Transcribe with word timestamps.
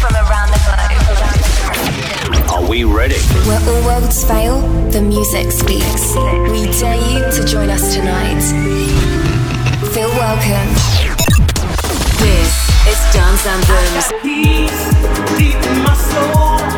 from 0.00 0.14
around 0.14 0.50
the 0.52 0.60
globe. 0.64 2.50
Are 2.50 2.68
we 2.68 2.84
ready? 2.84 3.18
Where 3.46 3.60
all 3.68 3.84
worlds 3.84 4.24
fail, 4.24 4.60
the 4.90 5.02
music 5.02 5.50
speaks. 5.50 6.14
We 6.52 6.70
dare 6.78 6.96
you 7.10 7.20
to 7.32 7.44
join 7.44 7.68
us 7.70 7.94
tonight. 7.94 8.40
Feel 9.92 10.10
welcome. 10.10 10.68
This 12.22 12.52
is 12.86 12.98
Dance 13.12 13.46
Anthems. 13.46 14.12
Peace 14.22 14.80
deep 15.36 15.62
in 15.66 15.82
my 15.82 15.94
soul. 15.94 16.77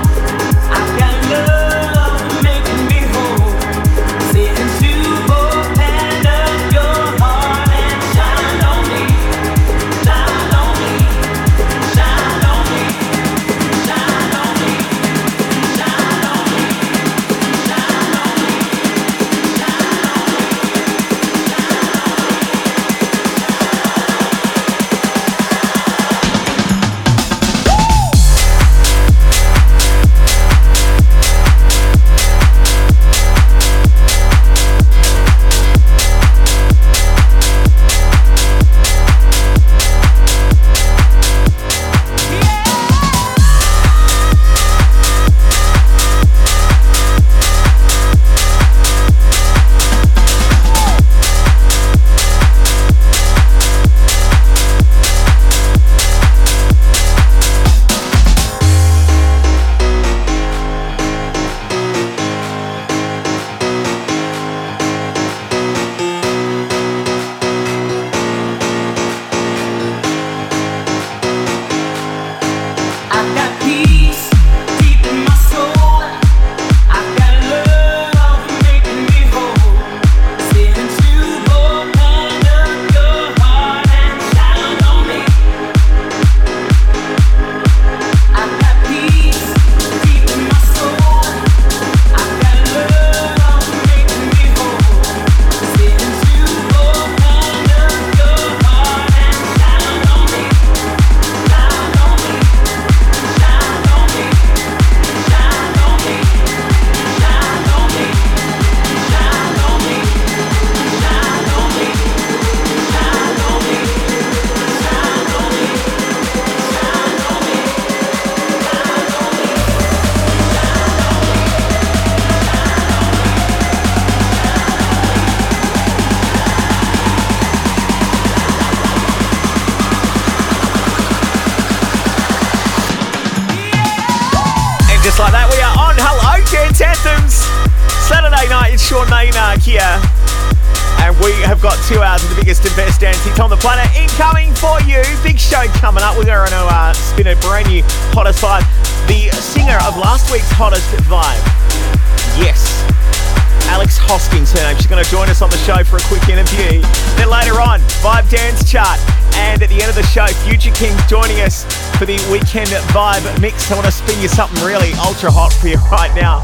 Weekend 162.30 162.70
vibe 162.90 163.40
mix. 163.40 163.70
I 163.70 163.74
want 163.74 163.86
to 163.86 163.92
spin 163.92 164.20
you 164.20 164.28
something 164.28 164.64
really 164.64 164.92
ultra 164.94 165.30
hot 165.30 165.52
for 165.52 165.68
you 165.68 165.76
right 165.92 166.14
now 166.14 166.40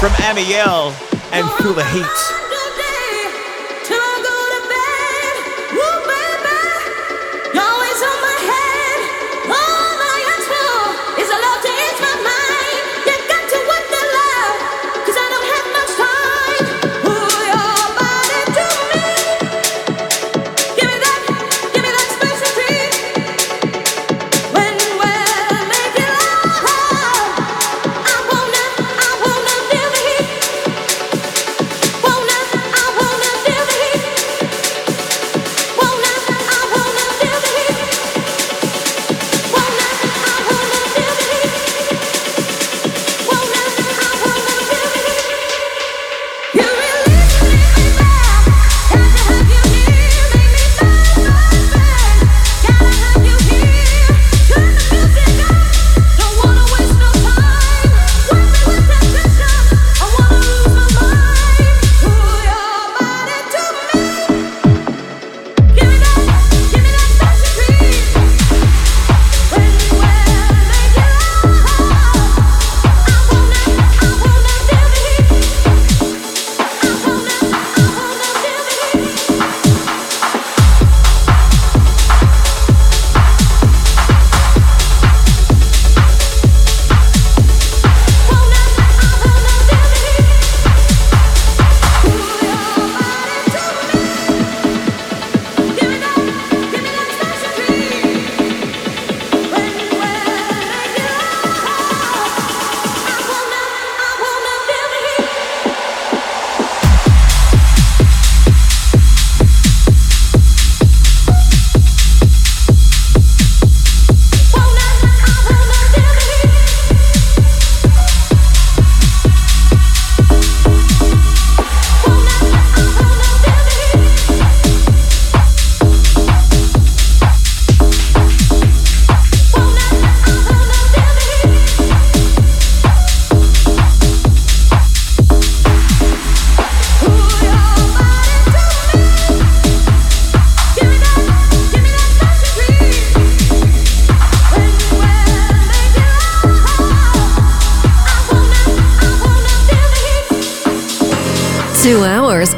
from 0.00 0.12
Amiel 0.24 0.92
and 1.32 1.48
Feel 1.58 1.74
the 1.74 1.84
Heat. 1.86 2.43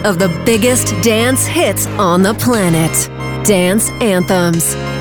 of 0.06 0.20
the 0.20 0.28
biggest 0.46 0.94
dance 1.02 1.44
hits 1.46 1.88
on 1.98 2.22
the 2.22 2.32
planet 2.34 3.10
Dance 3.44 3.90
Anthems. 4.00 4.95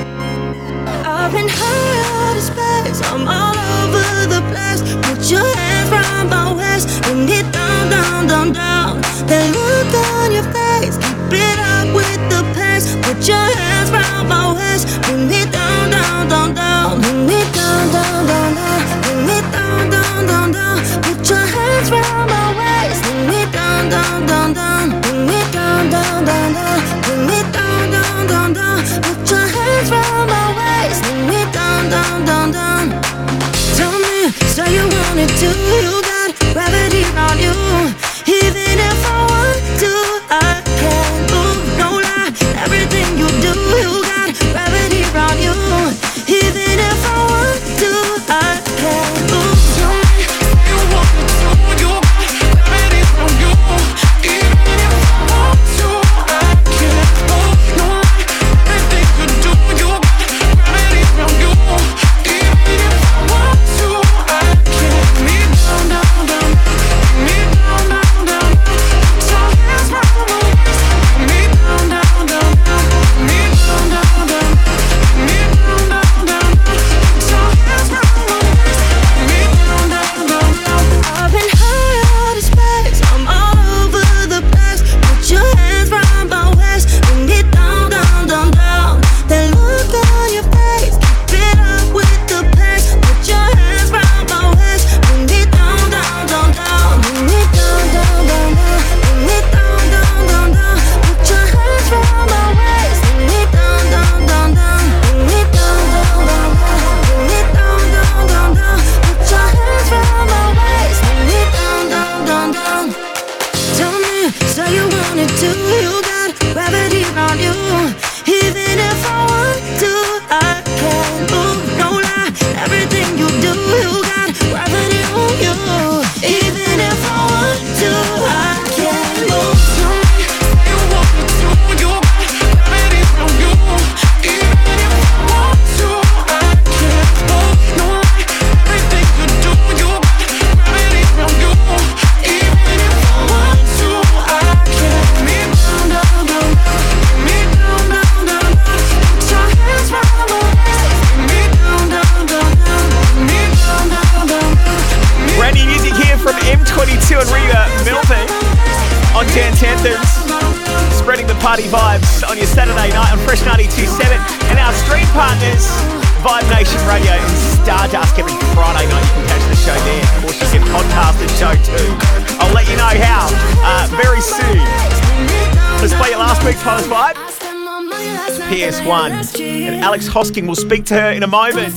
speak 180.56 180.84
to 180.86 180.94
her 180.94 181.10
in 181.12 181.22
a 181.22 181.26
moment. 181.26 181.74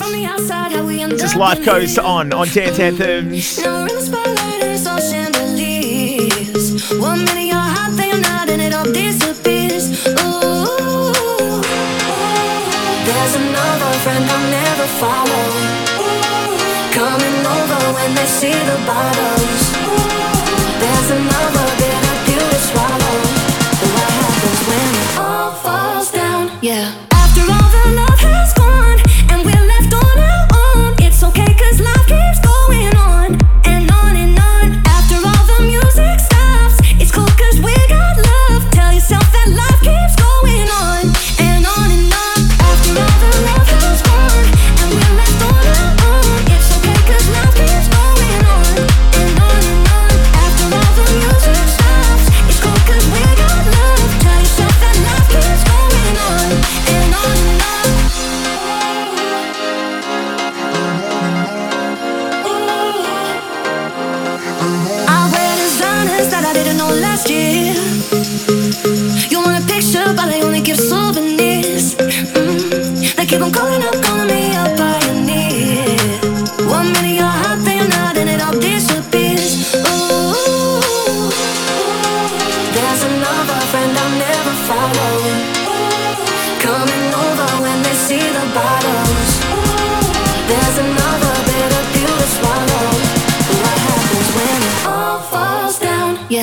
This 1.09 1.24
is 1.24 1.36
Life 1.36 1.63
Goes 1.65 1.98
On 1.98 2.33
on 2.33 2.48
Dance 2.48 2.79
Anthems. 2.79 3.59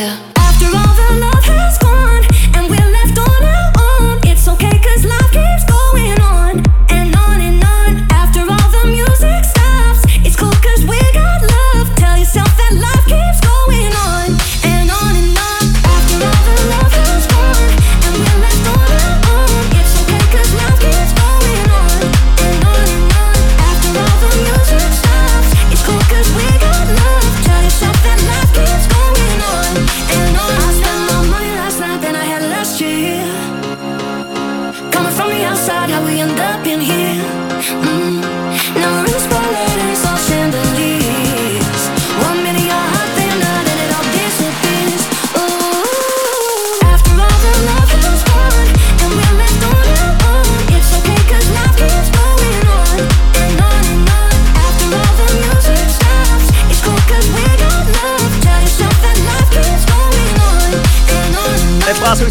After 0.09 0.77
all. 0.77 0.96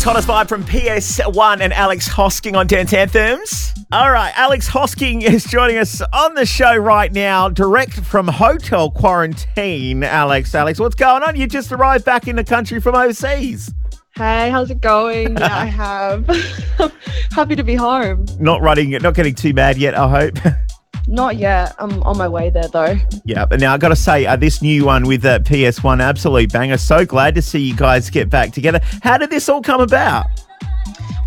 Hottest 0.05 0.27
vibe 0.27 0.47
from 0.47 0.63
PS1 0.65 1.62
and 1.62 1.74
Alex 1.74 2.07
Hosking 2.07 2.55
on 2.55 2.67
Dance 2.67 2.93
Anthems. 2.93 3.74
All 3.91 4.12
right, 4.12 4.31
Alex 4.35 4.69
Hosking 4.69 5.24
is 5.24 5.43
joining 5.45 5.77
us 5.77 6.00
on 6.13 6.35
the 6.35 6.45
show 6.45 6.75
right 6.75 7.12
now, 7.12 7.50
direct 7.50 7.93
from 8.01 8.27
hotel 8.27 8.91
quarantine. 8.91 10.03
Alex, 10.03 10.53
Alex, 10.53 10.79
what's 10.79 10.93
going 10.93 11.24
on? 11.24 11.35
You 11.35 11.47
just 11.47 11.71
arrived 11.71 12.05
back 12.05 12.27
in 12.27 12.35
the 12.35 12.43
country 12.43 12.79
from 12.79 12.93
overseas. 12.93 13.74
Hey, 14.15 14.51
how's 14.51 14.69
it 14.69 14.79
going? 14.79 15.38
Yeah, 15.39 15.57
I 15.57 15.65
have. 15.65 16.27
Happy 17.31 17.55
to 17.55 17.63
be 17.63 17.74
home. 17.74 18.27
Not 18.39 18.62
running, 18.62 18.91
not 18.91 19.15
getting 19.15 19.33
too 19.33 19.55
bad 19.55 19.75
yet, 19.75 19.95
I 19.95 20.07
hope. 20.07 20.38
Not 21.07 21.38
yet. 21.38 21.75
I'm 21.79 22.01
on 22.03 22.17
my 22.17 22.27
way 22.27 22.50
there 22.50 22.67
though. 22.67 22.95
yeah, 23.25 23.45
but 23.45 23.59
now 23.59 23.74
i 23.74 23.77
got 23.77 23.89
to 23.89 23.95
say, 23.95 24.25
uh, 24.25 24.35
this 24.35 24.62
new 24.62 24.85
one 24.85 25.03
with 25.03 25.24
uh, 25.25 25.39
PS1, 25.39 26.01
absolute 26.01 26.51
banger. 26.51 26.77
So 26.77 27.05
glad 27.05 27.35
to 27.35 27.41
see 27.41 27.59
you 27.59 27.75
guys 27.75 28.09
get 28.09 28.29
back 28.29 28.51
together. 28.51 28.79
How 29.03 29.17
did 29.17 29.29
this 29.29 29.47
all 29.50 29.62
come 29.62 29.81
about? 29.81 30.25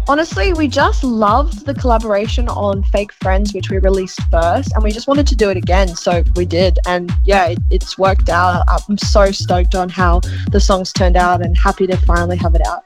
Honestly, 0.09 0.55
we 0.55 0.69
just 0.69 1.05
loved 1.05 1.67
the 1.67 1.75
collaboration 1.75 2.49
on 2.49 2.83
Fake 2.85 3.13
Friends, 3.13 3.53
which 3.53 3.69
we 3.69 3.77
released 3.77 4.19
first, 4.31 4.73
and 4.75 4.83
we 4.83 4.91
just 4.91 5.07
wanted 5.07 5.27
to 5.27 5.37
do 5.37 5.51
it 5.51 5.59
again. 5.59 5.89
So 5.89 6.25
we 6.35 6.47
did. 6.47 6.79
And 6.87 7.13
yeah, 7.27 7.49
it, 7.49 7.59
it's 7.71 7.99
worked 7.99 8.31
out. 8.31 8.65
I'm 8.69 8.97
so 8.97 9.31
stoked 9.31 9.75
on 9.75 9.91
how 9.91 10.21
the 10.51 10.61
songs 10.61 10.95
turned 10.95 11.17
out 11.17 11.45
and 11.45 11.55
happy 11.59 11.87
to 11.89 11.97
finally 11.99 12.39
have 12.39 12.55
it 12.55 12.67
out. 12.67 12.85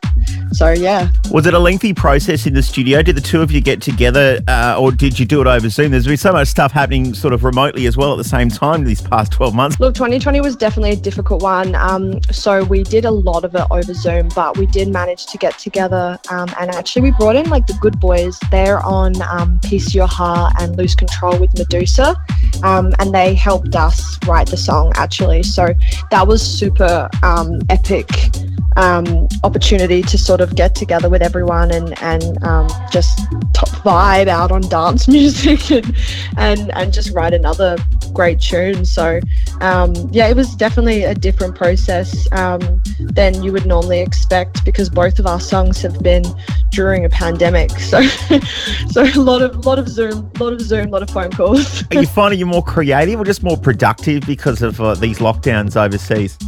So 0.53 0.71
yeah. 0.71 1.11
Was 1.31 1.47
it 1.47 1.55
a 1.55 1.59
lengthy 1.59 1.95
process 1.95 2.47
in 2.47 2.55
the 2.55 2.63
studio? 2.63 3.03
Did 3.03 3.17
the 3.17 3.21
two 3.21 3.41
of 3.41 3.51
you 3.51 3.61
get 3.61 3.81
together 3.81 4.41
uh, 4.49 4.77
or 4.79 4.93
did 4.93 5.19
you 5.19 5.25
do 5.25 5.41
it 5.41 5.47
over 5.47 5.69
Zoom? 5.69 5.93
There's 5.93 6.07
been 6.07 6.17
so 6.17 6.33
much 6.33 6.49
stuff 6.49 6.73
happening 6.73 7.15
sort 7.15 7.33
of 7.33 7.45
remotely 7.45 7.87
as 7.87 7.97
well 7.97 8.13
at 8.13 8.17
the 8.17 8.25
same 8.25 8.49
time 8.49 8.85
these 8.85 9.01
past 9.01 9.33
12 9.33 9.55
months. 9.55 9.81
Look, 9.81 9.95
2020 9.95 10.41
was 10.41 10.57
definitely 10.57 10.93
a 10.93 10.97
difficult 10.97 11.43
one. 11.43 11.75
Um, 11.75 12.21
so 12.31 12.65
we 12.65 12.83
did 12.83 13.05
a 13.05 13.11
lot 13.11 13.45
of 13.45 13.55
it 13.55 13.65
over 13.71 13.95
Zoom, 13.95 14.29
but 14.35 14.59
we 14.59 14.67
did 14.67 14.89
manage 14.89 15.27
to 15.27 15.39
get 15.39 15.59
together. 15.59 16.19
Um, 16.31 16.49
and 16.59 16.71
actually, 16.71 17.03
we 17.03 17.12
brought 17.13 17.37
in 17.37 17.49
like 17.51 17.67
the 17.67 17.79
Goodboys. 17.81 18.39
They're 18.51 18.85
on 18.85 19.21
um, 19.23 19.61
Piece 19.61 19.95
Your 19.95 20.07
Heart 20.07 20.55
and 20.61 20.77
Lose 20.77 20.95
Control 20.95 21.39
with 21.39 21.53
Meduza. 21.55 22.17
Um, 22.63 22.95
and 22.99 23.15
they 23.15 23.35
helped 23.35 23.75
us 23.75 24.19
write 24.27 24.49
the 24.49 24.57
song 24.57 24.93
actually. 24.97 25.43
So 25.43 25.75
that 26.11 26.27
was 26.27 26.43
super 26.43 27.09
um, 27.23 27.61
epic 27.69 28.09
um, 28.77 29.29
opportunity 29.45 30.03
to 30.03 30.19
sort 30.19 30.41
of 30.41 30.55
get 30.55 30.75
together 30.75 31.09
with 31.09 31.23
everyone 31.23 31.71
and 31.73 32.01
and 32.03 32.43
um, 32.45 32.69
just 32.91 33.19
top 33.53 33.69
vibe 33.85 34.29
out 34.29 34.53
on 34.53 34.63
dance 34.63 35.09
music 35.17 35.71
and 35.71 35.97
and 36.37 36.73
and 36.75 36.93
just 36.93 37.15
write 37.15 37.35
another 37.35 37.77
great 38.13 38.41
tune. 38.41 38.85
So 38.85 39.21
um, 39.61 39.95
yeah, 40.11 40.29
it 40.29 40.37
was 40.37 40.55
definitely 40.55 41.05
a 41.05 41.15
different 41.15 41.55
process 41.55 42.27
um, 42.33 42.81
than 42.99 43.43
you 43.43 43.53
would 43.53 43.67
normally 43.67 44.01
expect 44.01 44.65
because 44.65 44.89
both 44.89 45.19
of 45.19 45.27
our 45.27 45.41
songs 45.41 45.81
have 45.83 46.03
been 46.03 46.25
during 46.71 47.05
a 47.05 47.09
pandemic. 47.09 47.71
So 47.71 48.03
so 48.91 49.03
a 49.03 49.21
lot 49.21 49.43
of 49.43 49.65
lot 49.67 49.79
of 49.79 49.89
Zoom, 49.89 50.31
lot 50.39 50.53
of 50.53 50.61
Zoom, 50.61 50.91
lot 50.91 51.03
of 51.03 51.11
phone 51.11 51.31
calls. 51.31 51.85
Are 51.91 52.01
you 52.01 52.07
finding 52.07 52.39
you're 52.39 52.49
more 52.49 52.65
creative 52.65 53.21
or 53.21 53.25
just 53.25 53.43
more 53.43 53.57
productive 53.57 54.25
because 54.27 54.63
of 54.63 54.81
uh, 54.81 54.95
these 54.95 55.19
lockdowns 55.19 55.77
overseas? 55.77 56.39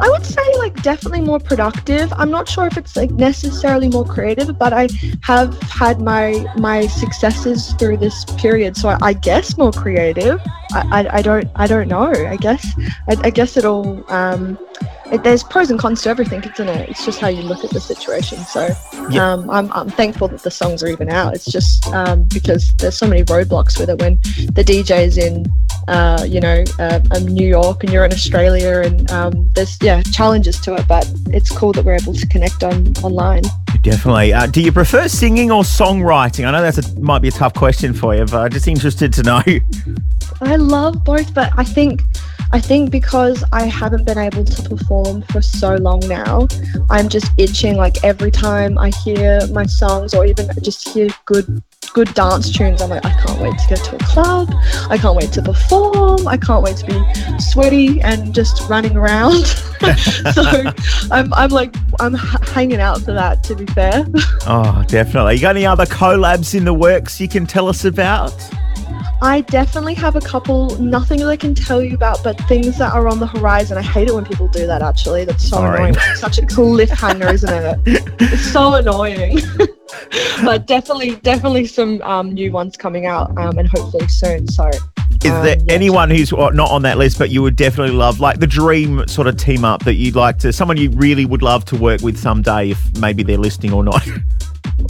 I 0.00 0.08
would 0.08 0.24
say 0.24 0.42
like 0.58 0.82
definitely 0.82 1.20
more 1.20 1.38
productive. 1.38 2.12
I'm 2.14 2.30
not 2.30 2.48
sure 2.48 2.66
if 2.66 2.78
it's 2.78 2.96
like 2.96 3.10
necessarily 3.10 3.88
more 3.88 4.04
creative, 4.04 4.58
but 4.58 4.72
I 4.72 4.88
have 5.22 5.60
had 5.62 6.00
my 6.00 6.46
my 6.56 6.86
successes 6.86 7.74
through 7.74 7.98
this 7.98 8.24
period, 8.38 8.76
so 8.76 8.88
I, 8.88 8.98
I 9.02 9.12
guess 9.12 9.58
more 9.58 9.72
creative. 9.72 10.40
I, 10.72 11.00
I, 11.02 11.16
I 11.18 11.22
don't 11.22 11.48
I 11.56 11.66
don't 11.66 11.88
know. 11.88 12.10
I 12.12 12.36
guess 12.36 12.66
I, 13.08 13.16
I 13.24 13.30
guess 13.30 13.56
it 13.56 13.64
all. 13.64 14.04
Um, 14.10 14.58
it, 15.12 15.24
there's 15.24 15.42
pros 15.42 15.70
and 15.70 15.78
cons 15.78 16.02
to 16.02 16.08
everything, 16.10 16.42
isn't 16.42 16.68
it? 16.68 16.88
It's 16.88 17.04
just 17.04 17.20
how 17.20 17.26
you 17.28 17.42
look 17.42 17.64
at 17.64 17.70
the 17.70 17.80
situation. 17.80 18.38
So 18.44 18.68
Yeah. 19.10 19.32
um, 19.32 19.50
I'm, 19.50 19.72
I'm 19.72 19.90
thankful 19.90 20.28
that 20.28 20.42
the 20.42 20.50
songs 20.52 20.82
are 20.84 20.86
even 20.86 21.10
out. 21.10 21.34
It's 21.34 21.46
just 21.46 21.86
um, 21.88 22.24
because 22.24 22.72
there's 22.78 22.96
so 22.96 23.08
many 23.08 23.24
roadblocks 23.24 23.78
with 23.78 23.90
it 23.90 23.98
when 24.00 24.14
the 24.52 24.62
DJ 24.64 25.02
is 25.04 25.18
in, 25.18 25.46
uh, 25.88 26.24
you 26.28 26.40
know, 26.40 26.62
uh, 26.78 27.00
New 27.24 27.46
York 27.46 27.82
and 27.82 27.92
you're 27.92 28.04
in 28.04 28.12
Australia, 28.12 28.82
and 28.82 29.10
um, 29.10 29.50
there's 29.54 29.76
yeah 29.82 30.00
challenges 30.02 30.60
to 30.60 30.74
it. 30.74 30.86
But 30.86 31.10
it's 31.28 31.50
cool 31.50 31.72
that 31.72 31.84
we're 31.84 31.96
able 31.96 32.14
to 32.14 32.26
connect 32.28 32.62
on 32.62 32.92
online. 33.02 33.42
Definitely. 33.82 34.32
Uh, 34.32 34.46
do 34.46 34.60
you 34.62 34.70
prefer 34.72 35.08
singing 35.08 35.50
or 35.50 35.62
songwriting? 35.62 36.46
I 36.46 36.50
know 36.52 36.62
that's 36.62 36.78
a, 36.78 37.00
might 37.00 37.20
be 37.22 37.28
a 37.28 37.32
tough 37.32 37.54
question 37.54 37.94
for 37.94 38.14
you, 38.14 38.26
but 38.26 38.34
I'm 38.34 38.50
just 38.50 38.68
interested 38.68 39.12
to 39.14 39.22
know. 39.22 39.42
I 40.42 40.56
love 40.60 41.04
both, 41.04 41.32
but 41.34 41.52
I 41.56 41.64
think 41.64 42.02
I 42.52 42.60
think 42.60 42.90
because 42.90 43.44
I 43.52 43.66
haven't 43.66 44.04
been 44.04 44.18
able 44.18 44.44
to 44.44 44.68
perform 44.68 45.22
for 45.30 45.40
so 45.40 45.76
long 45.76 46.00
now, 46.08 46.48
I'm 46.90 47.08
just 47.08 47.30
itching 47.38 47.76
like 47.76 48.02
every 48.02 48.32
time 48.32 48.76
I 48.76 48.90
hear 48.90 49.46
my 49.52 49.66
songs 49.66 50.14
or 50.14 50.26
even 50.26 50.48
just 50.60 50.88
hear 50.88 51.08
good 51.26 51.62
good 51.92 52.12
dance 52.14 52.50
tunes, 52.50 52.80
I'm 52.82 52.90
like, 52.90 53.04
I 53.04 53.10
can't 53.12 53.40
wait 53.40 53.58
to 53.58 53.68
get 53.68 53.84
to 53.84 53.96
a 53.96 53.98
club. 54.00 54.52
I 54.88 54.98
can't 54.98 55.16
wait 55.16 55.32
to 55.32 55.42
perform. 55.42 56.26
I 56.26 56.36
can't 56.36 56.62
wait 56.62 56.76
to 56.78 56.86
be 56.86 57.40
sweaty 57.40 58.00
and 58.00 58.34
just 58.34 58.68
running 58.68 58.96
around. 58.96 59.44
so 60.34 60.44
I'm, 61.10 61.32
I'm 61.34 61.50
like, 61.50 61.74
I'm 61.98 62.14
h- 62.14 62.48
hanging 62.48 62.80
out 62.80 63.00
for 63.00 63.12
that, 63.12 63.42
to 63.44 63.54
be 63.54 63.66
fair. 63.66 64.04
Oh, 64.46 64.82
definitely. 64.88 65.34
You 65.34 65.40
got 65.40 65.54
any 65.54 65.66
other 65.66 65.84
collabs 65.84 66.54
in 66.54 66.64
the 66.64 66.72
works 66.74 67.20
you 67.20 67.28
can 67.28 67.46
tell 67.46 67.68
us 67.68 67.84
about? 67.84 68.32
I 69.22 69.42
definitely 69.42 69.94
have 69.94 70.16
a 70.16 70.20
couple, 70.20 70.78
nothing 70.80 71.20
that 71.20 71.28
I 71.28 71.36
can 71.36 71.54
tell 71.54 71.82
you 71.82 71.94
about, 71.94 72.22
but 72.24 72.38
things 72.48 72.78
that 72.78 72.92
are 72.92 73.06
on 73.06 73.20
the 73.20 73.26
horizon. 73.26 73.76
I 73.76 73.82
hate 73.82 74.08
it 74.08 74.14
when 74.14 74.24
people 74.24 74.48
do 74.48 74.66
that, 74.66 74.82
actually. 74.82 75.24
That's 75.24 75.42
so 75.42 75.56
Sorry. 75.56 75.78
annoying. 75.78 75.94
It's 75.96 76.20
such 76.20 76.38
a 76.38 76.42
cliffhanger, 76.42 77.32
isn't 77.32 77.50
it? 77.86 78.02
It's 78.32 78.52
so 78.52 78.74
annoying. 78.74 79.38
but 80.44 80.66
definitely, 80.66 81.16
definitely 81.16 81.66
some 81.66 82.00
um, 82.02 82.32
new 82.32 82.52
ones 82.52 82.76
coming 82.76 83.06
out 83.06 83.36
um, 83.38 83.58
and 83.58 83.68
hopefully 83.68 84.06
soon. 84.08 84.46
So, 84.48 84.68
Is 84.68 84.78
um, 85.32 85.44
there 85.44 85.56
yeah, 85.58 85.72
anyone 85.72 86.10
who's 86.10 86.32
uh, 86.32 86.50
not 86.50 86.70
on 86.70 86.82
that 86.82 86.96
list, 86.96 87.18
but 87.18 87.30
you 87.30 87.42
would 87.42 87.56
definitely 87.56 87.94
love, 87.94 88.20
like 88.20 88.40
the 88.40 88.46
dream 88.46 89.06
sort 89.06 89.26
of 89.26 89.36
team 89.36 89.64
up 89.64 89.84
that 89.84 89.94
you'd 89.94 90.16
like 90.16 90.38
to, 90.38 90.52
someone 90.52 90.76
you 90.76 90.90
really 90.90 91.26
would 91.26 91.42
love 91.42 91.64
to 91.66 91.76
work 91.76 92.00
with 92.02 92.18
someday, 92.18 92.70
if 92.70 92.98
maybe 92.98 93.22
they're 93.22 93.38
listening 93.38 93.72
or 93.72 93.84
not? 93.84 94.06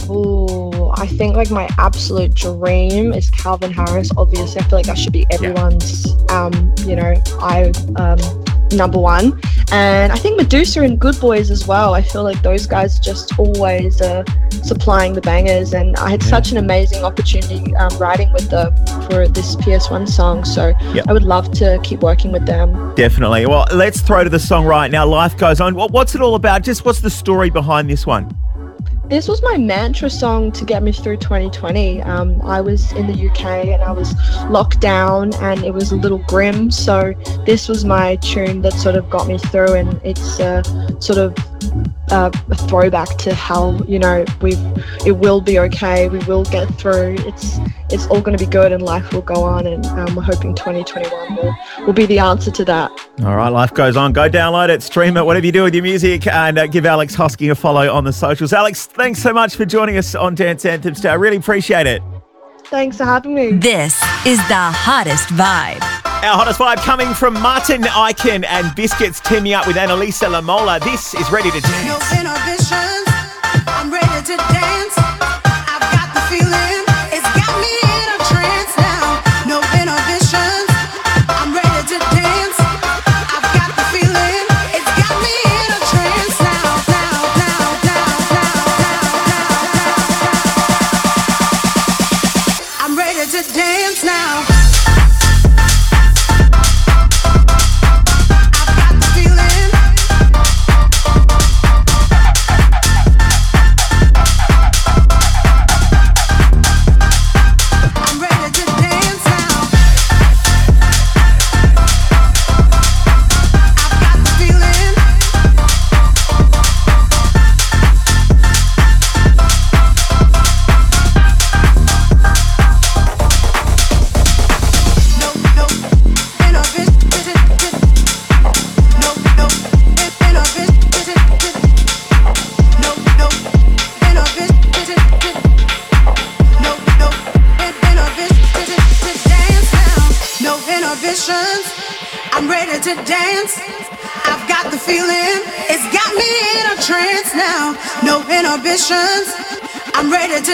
Ooh, 0.09 0.89
I 0.95 1.07
think 1.07 1.35
like 1.35 1.51
my 1.51 1.67
absolute 1.77 2.33
dream 2.33 3.13
is 3.13 3.29
Calvin 3.29 3.71
Harris. 3.71 4.11
Obviously, 4.17 4.61
I 4.61 4.63
feel 4.65 4.79
like 4.79 4.85
that 4.87 4.97
should 4.97 5.13
be 5.13 5.25
everyone's, 5.31 6.07
um, 6.29 6.73
you 6.85 6.95
know, 6.95 7.13
I 7.39 7.71
um, 7.95 8.19
number 8.71 8.99
one. 8.99 9.39
And 9.73 10.11
I 10.11 10.15
think 10.17 10.39
Meduza 10.39 10.83
and 10.85 10.99
Goodboys 10.99 11.49
as 11.49 11.67
well. 11.67 11.93
I 11.93 12.01
feel 12.01 12.23
like 12.23 12.41
those 12.41 12.67
guys 12.67 12.99
just 12.99 13.37
always 13.39 14.01
uh, 14.01 14.23
supplying 14.63 15.13
the 15.13 15.21
bangers. 15.21 15.73
And 15.73 15.95
I 15.97 16.09
had 16.09 16.21
such 16.23 16.51
an 16.51 16.57
amazing 16.57 17.03
opportunity 17.03 17.73
um, 17.75 17.97
writing 17.97 18.31
with 18.33 18.49
them 18.49 18.73
for 19.09 19.27
this 19.27 19.55
PS1 19.57 20.09
song. 20.09 20.43
So 20.45 20.73
Yep. 20.93 21.05
I 21.07 21.13
would 21.13 21.23
love 21.23 21.51
to 21.53 21.79
keep 21.83 22.01
working 22.01 22.31
with 22.31 22.45
them. 22.45 22.93
definitely. 22.95 23.45
Well, 23.45 23.65
let's 23.73 24.01
throw 24.01 24.23
to 24.23 24.29
the 24.29 24.39
song 24.39 24.65
right 24.65 24.91
now. 24.91 25.05
Life 25.05 25.37
goes 25.37 25.61
on. 25.61 25.73
What's 25.75 26.15
it 26.15 26.21
all 26.21 26.35
about? 26.35 26.63
Just 26.63 26.83
what's 26.85 26.99
the 26.99 27.09
story 27.09 27.49
behind 27.49 27.89
this 27.89 28.05
one? 28.05 28.35
This 29.11 29.27
was 29.27 29.43
my 29.43 29.57
mantra 29.57 30.09
song 30.09 30.53
to 30.53 30.63
get 30.63 30.83
me 30.83 30.93
through 30.93 31.17
2020. 31.17 32.01
Um, 32.03 32.41
I 32.43 32.61
was 32.61 32.93
in 32.93 33.07
the 33.07 33.29
UK 33.29 33.67
and 33.67 33.83
I 33.83 33.91
was 33.91 34.15
locked 34.49 34.79
down 34.79 35.33
and 35.41 35.65
it 35.65 35.73
was 35.73 35.91
a 35.91 35.97
little 35.97 36.19
grim. 36.29 36.71
So 36.71 37.13
this 37.45 37.67
was 37.67 37.83
my 37.83 38.15
tune 38.15 38.61
that 38.61 38.71
sort 38.71 38.95
of 38.95 39.09
got 39.09 39.27
me 39.27 39.37
through, 39.37 39.73
and 39.73 39.99
it's 40.05 40.39
uh, 40.39 40.63
sort 41.01 41.19
of 41.19 41.35
uh, 42.09 42.31
a 42.49 42.55
throwback 42.67 43.17
to 43.19 43.33
how 43.33 43.77
you 43.87 43.99
know 43.99 44.25
we 44.41 44.53
it 45.05 45.17
will 45.17 45.41
be 45.41 45.59
okay. 45.59 46.09
We 46.09 46.19
will 46.19 46.43
get 46.45 46.67
through. 46.75 47.15
It's 47.19 47.57
it's 47.89 48.07
all 48.07 48.21
going 48.21 48.37
to 48.37 48.43
be 48.43 48.49
good 48.49 48.71
and 48.71 48.81
life 48.81 49.11
will 49.13 49.21
go 49.21 49.43
on. 49.43 49.67
And 49.67 49.85
um, 49.85 50.15
we're 50.15 50.23
hoping 50.23 50.55
2021 50.55 51.35
will 51.35 51.55
will 51.85 51.93
be 51.93 52.05
the 52.05 52.19
answer 52.19 52.51
to 52.51 52.65
that. 52.65 52.91
All 53.23 53.35
right, 53.35 53.49
life 53.49 53.73
goes 53.73 53.95
on. 53.95 54.13
Go 54.13 54.29
download 54.29 54.69
it, 54.69 54.83
stream 54.83 55.17
it, 55.17 55.25
whatever 55.25 55.45
you 55.45 55.51
do 55.51 55.63
with 55.63 55.73
your 55.73 55.83
music, 55.83 56.27
and 56.27 56.57
uh, 56.57 56.67
give 56.67 56.85
Alex 56.85 57.15
Hosking 57.15 57.51
a 57.51 57.55
follow 57.55 57.91
on 57.91 58.03
the 58.03 58.13
socials. 58.13 58.53
Alex, 58.53 58.85
thanks 58.85 59.21
so 59.21 59.33
much 59.33 59.55
for 59.55 59.65
joining 59.65 59.97
us 59.97 60.15
on 60.15 60.35
Dance 60.35 60.65
Anthems 60.65 60.97
today. 60.97 61.09
I 61.09 61.15
really 61.15 61.37
appreciate 61.37 61.87
it. 61.87 62.01
Thanks 62.65 62.97
for 62.97 63.05
having 63.05 63.35
me. 63.35 63.51
This 63.51 64.01
is 64.25 64.37
the 64.47 64.55
hottest 64.55 65.27
vibe. 65.29 66.00
Our 66.23 66.37
hottest 66.37 66.59
vibe 66.59 66.77
coming 66.77 67.13
from 67.15 67.33
Martin 67.33 67.81
Eichen 67.81 68.45
and 68.47 68.75
Biscuits 68.75 69.19
teaming 69.21 69.53
up 69.53 69.65
with 69.65 69.75
Annalisa 69.75 70.29
Lamola. 70.29 70.79
This 70.79 71.15
is 71.15 71.31
Ready 71.31 71.49
to 71.49 71.57
No 71.61 71.97
Dance. 71.97 72.11
inhibitions. 72.13 73.01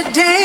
today. 0.03 0.36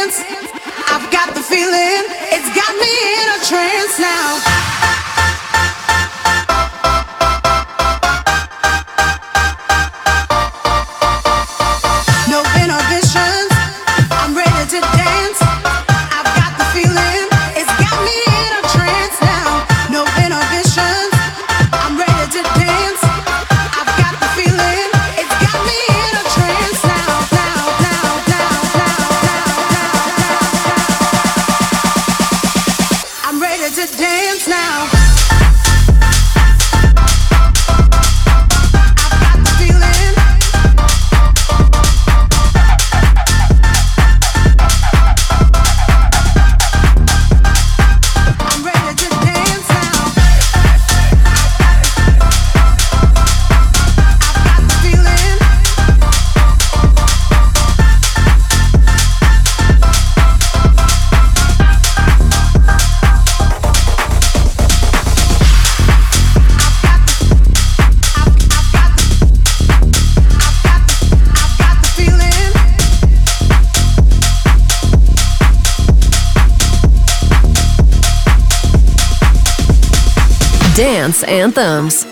Dance 81.02 81.24
anthems. 81.24 82.11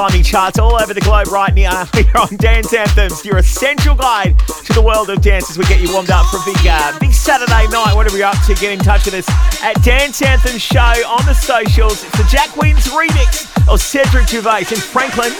Climbing 0.00 0.22
charts 0.22 0.58
all 0.58 0.80
over 0.80 0.94
the 0.94 1.00
globe 1.02 1.26
right 1.26 1.54
now 1.54 1.84
here 1.94 2.10
on 2.18 2.34
Dance 2.36 2.72
Anthems, 2.72 3.22
your 3.22 3.36
essential 3.36 3.94
guide 3.94 4.38
to 4.64 4.72
the 4.72 4.80
world 4.80 5.10
of 5.10 5.20
dance 5.20 5.50
as 5.50 5.58
we 5.58 5.64
get 5.66 5.78
you 5.78 5.92
warmed 5.92 6.08
up 6.08 6.24
for 6.30 6.38
a 6.38 6.44
big, 6.46 6.66
uh, 6.66 6.98
big 6.98 7.12
Saturday 7.12 7.68
night. 7.68 7.92
Whatever 7.94 8.16
you're 8.16 8.28
up 8.28 8.42
to, 8.46 8.54
get 8.54 8.72
in 8.72 8.78
touch 8.78 9.04
with 9.04 9.12
us 9.12 9.28
at 9.62 9.74
Dance 9.82 10.22
Anthem 10.22 10.56
Show 10.56 10.78
on 10.78 11.26
the 11.26 11.34
socials. 11.34 12.02
It's 12.02 12.16
the 12.16 12.26
Jack 12.30 12.56
Wins 12.56 12.86
remix 12.86 13.44
of 13.70 13.78
Cedric 13.78 14.26
Gervais 14.26 14.72
in 14.72 14.80
Franklin. 14.80 15.32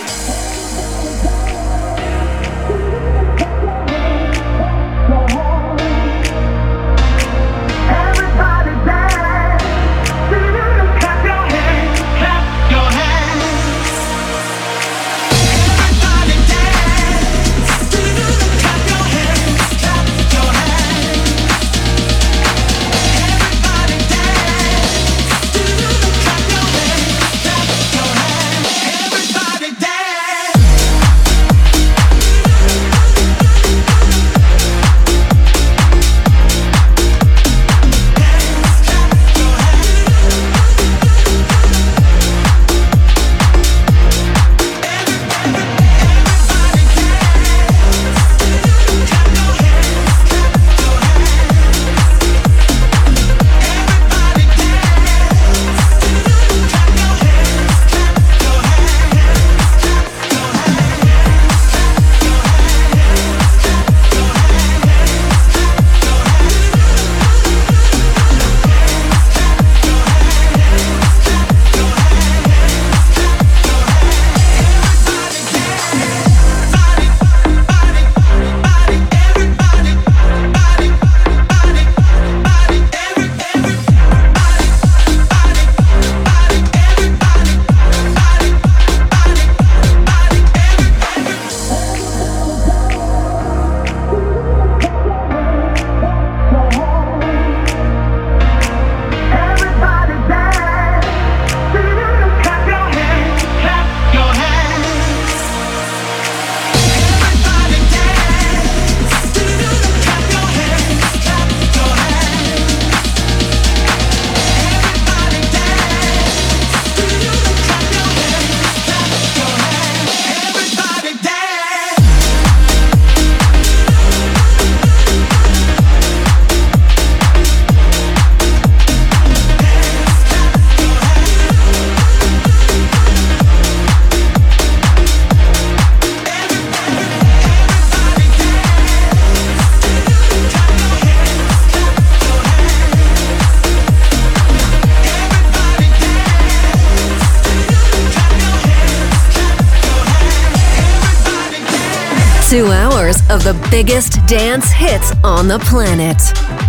Of 153.40 153.44
the 153.44 153.68
biggest 153.70 154.26
dance 154.26 154.70
hits 154.70 155.12
on 155.22 155.48
the 155.48 155.58
planet. 155.60 156.18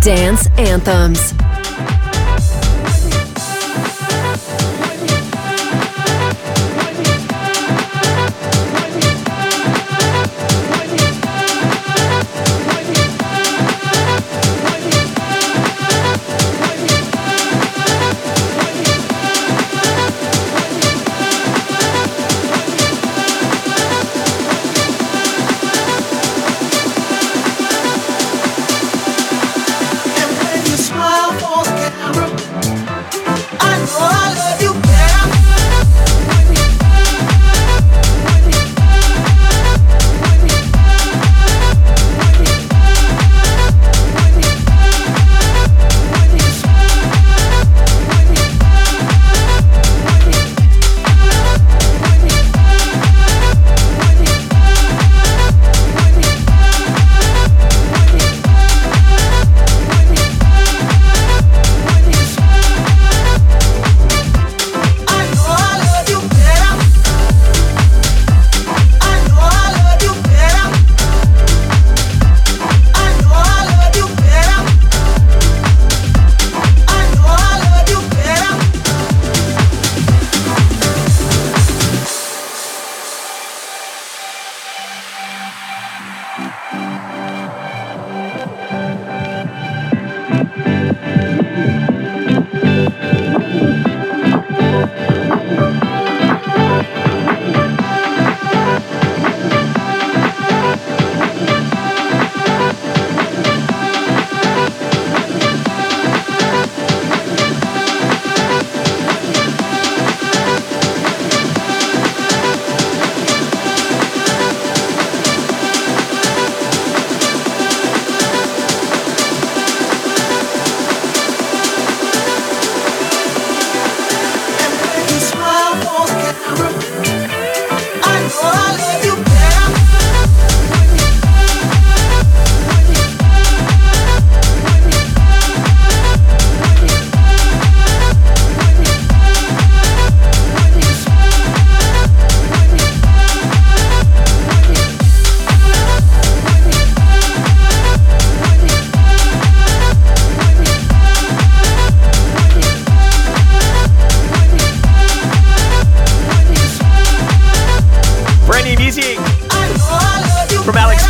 Dance 0.02 0.48
Anthems. 0.58 1.41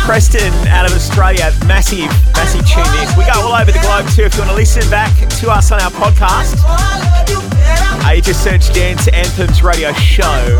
Preston 0.03 0.53
out 0.67 0.85
of 0.85 0.93
Australia. 0.93 1.51
Massive, 1.65 2.11
massive 2.35 2.67
tune 2.67 2.83
this. 2.99 3.15
We 3.17 3.23
go 3.25 3.39
all 3.39 3.55
over 3.55 3.71
the 3.71 3.79
globe 3.79 4.07
too. 4.09 4.23
If 4.23 4.33
you 4.35 4.41
want 4.41 4.51
to 4.51 4.55
listen 4.55 4.87
back 4.89 5.13
to 5.39 5.49
us 5.49 5.71
on 5.71 5.79
our 5.79 5.91
podcast, 5.91 6.59
uh, 8.05 8.11
you 8.11 8.21
just 8.21 8.43
search 8.43 8.73
Dance 8.73 9.07
Anthems 9.07 9.63
Radio 9.63 9.93
Show. 9.93 10.59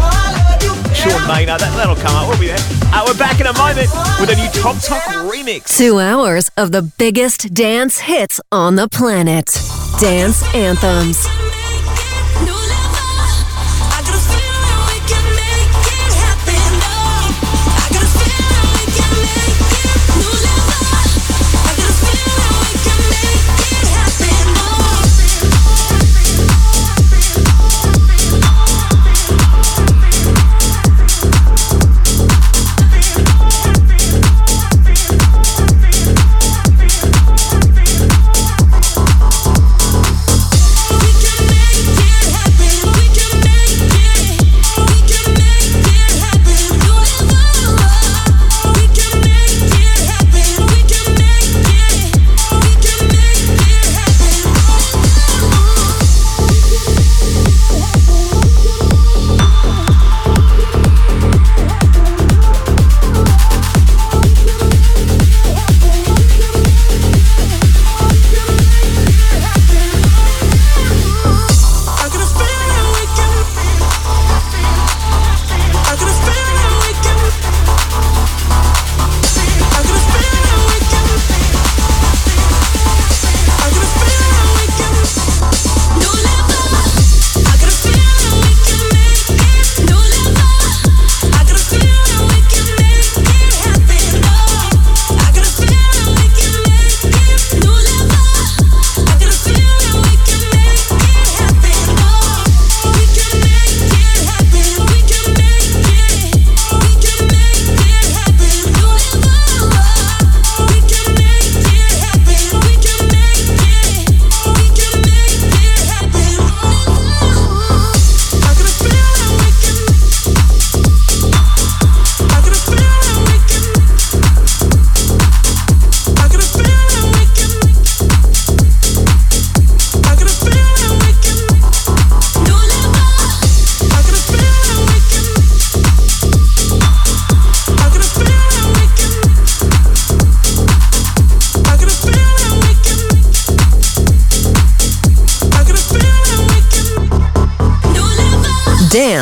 Sean 0.96 1.28
Maynard, 1.28 1.60
that, 1.60 1.74
that'll 1.76 1.96
come 1.96 2.16
up. 2.16 2.30
We'll 2.30 2.40
be 2.40 2.48
there. 2.48 2.58
Uh, 2.94 3.04
we're 3.06 3.18
back 3.18 3.42
in 3.42 3.48
a 3.48 3.58
moment 3.58 3.90
with 4.20 4.30
a 4.30 4.36
new 4.36 4.50
Top 4.62 4.82
Talk 4.82 5.04
remix. 5.30 5.78
Two 5.78 6.00
hours 6.00 6.50
of 6.56 6.72
the 6.72 6.82
biggest 6.82 7.54
dance 7.54 8.00
hits 8.00 8.40
on 8.52 8.76
the 8.76 8.88
planet. 8.88 9.58
Dance 10.00 10.42
Anthems. 10.56 11.43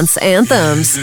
Dance 0.02 0.18
anthems. 0.18 0.98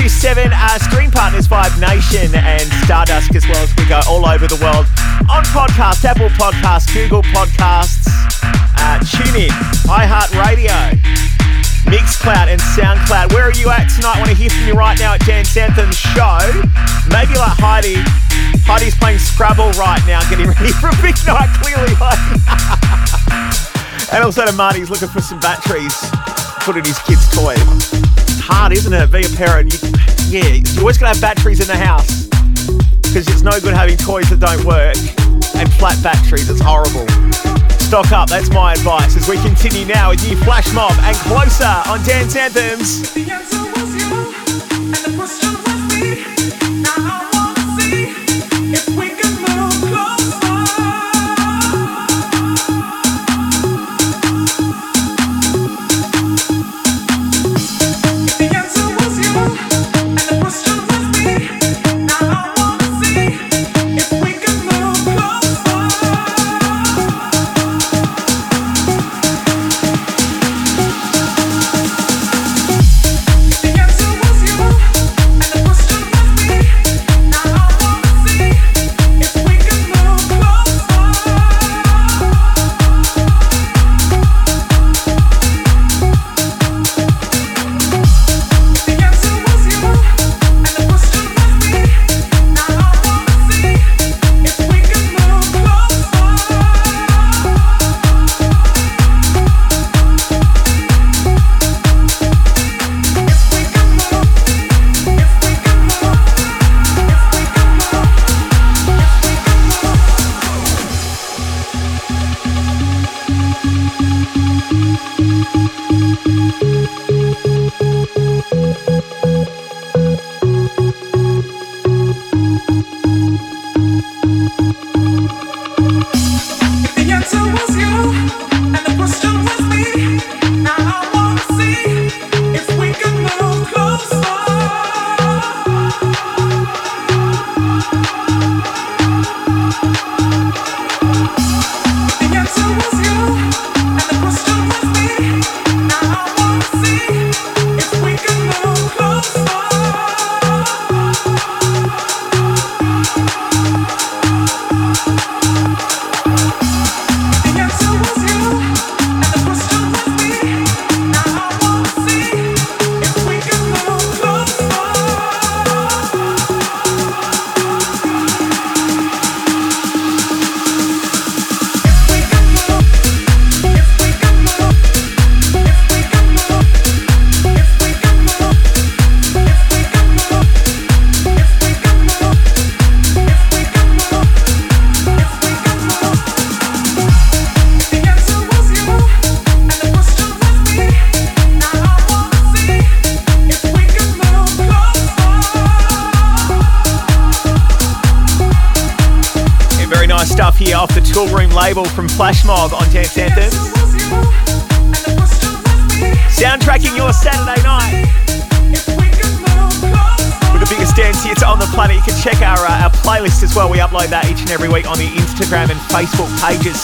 227 0.00 0.48
uh, 0.48 0.78
Screen 0.80 1.10
Partners 1.10 1.44
Vibe 1.44 1.76
Nation 1.76 2.32
and 2.32 2.64
Stardust 2.88 3.36
as 3.36 3.44
well 3.44 3.60
as 3.60 3.68
we 3.76 3.84
go 3.84 4.00
all 4.08 4.24
over 4.24 4.48
the 4.48 4.56
world 4.64 4.88
on 5.28 5.44
podcast, 5.52 6.00
Apple 6.08 6.32
Podcasts, 6.40 6.88
Google 6.88 7.20
Podcasts, 7.36 8.08
uh, 8.80 8.96
TuneIn, 9.04 9.52
iHeartRadio, 9.84 10.96
Mixcloud 11.84 12.48
and 12.48 12.56
SoundCloud. 12.72 13.34
Where 13.34 13.44
are 13.44 13.52
you 13.60 13.68
at 13.68 13.92
tonight? 13.92 14.16
I 14.16 14.18
want 14.24 14.30
to 14.30 14.36
hear 14.36 14.48
from 14.48 14.64
you 14.64 14.72
right 14.72 14.98
now 14.98 15.12
at 15.12 15.20
Dance 15.26 15.54
Anthems 15.54 15.96
show. 16.00 16.48
Maybe 17.12 17.36
like 17.36 17.60
Heidi. 17.60 18.00
Heidi's 18.64 18.96
playing 18.96 19.18
Scrabble 19.18 19.68
right 19.76 20.00
now, 20.08 20.24
getting 20.30 20.48
ready 20.48 20.72
for 20.80 20.88
a 20.88 20.96
big 21.04 21.16
night, 21.28 21.52
clearly. 21.60 21.92
And 24.12 24.24
also 24.24 24.44
to 24.44 24.52
Marty's 24.52 24.90
looking 24.90 25.06
for 25.06 25.20
some 25.20 25.38
batteries, 25.38 25.94
put 26.66 26.76
in 26.76 26.84
his 26.84 26.98
kid's 26.98 27.28
toy. 27.30 27.54
It's 28.30 28.40
hard, 28.40 28.72
isn't 28.72 28.92
it, 28.92 29.10
being 29.10 29.26
a 29.26 29.36
parent? 29.36 29.72
You, 29.72 29.78
yeah, 30.30 30.62
you're 30.62 30.80
always 30.80 30.98
going 30.98 31.12
to 31.12 31.18
have 31.18 31.20
batteries 31.20 31.60
in 31.60 31.66
the 31.66 31.76
house 31.76 32.26
because 33.02 33.26
it's 33.26 33.42
no 33.42 33.58
good 33.58 33.74
having 33.74 33.96
toys 33.96 34.30
that 34.30 34.38
don't 34.38 34.64
work 34.64 34.96
and 35.58 35.72
flat 35.74 36.00
batteries. 36.02 36.48
It's 36.48 36.60
horrible. 36.60 37.08
Stock 37.78 38.12
up, 38.12 38.28
that's 38.28 38.48
my 38.50 38.74
advice 38.74 39.16
as 39.16 39.28
we 39.28 39.36
continue 39.42 39.84
now 39.84 40.10
with 40.10 40.22
new 40.22 40.36
Flash 40.36 40.72
Mob 40.72 40.92
and 41.02 41.16
Closer 41.26 41.82
on 41.90 42.02
Dance 42.04 42.36
Anthems. 42.36 43.10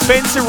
Spencer 0.07 0.46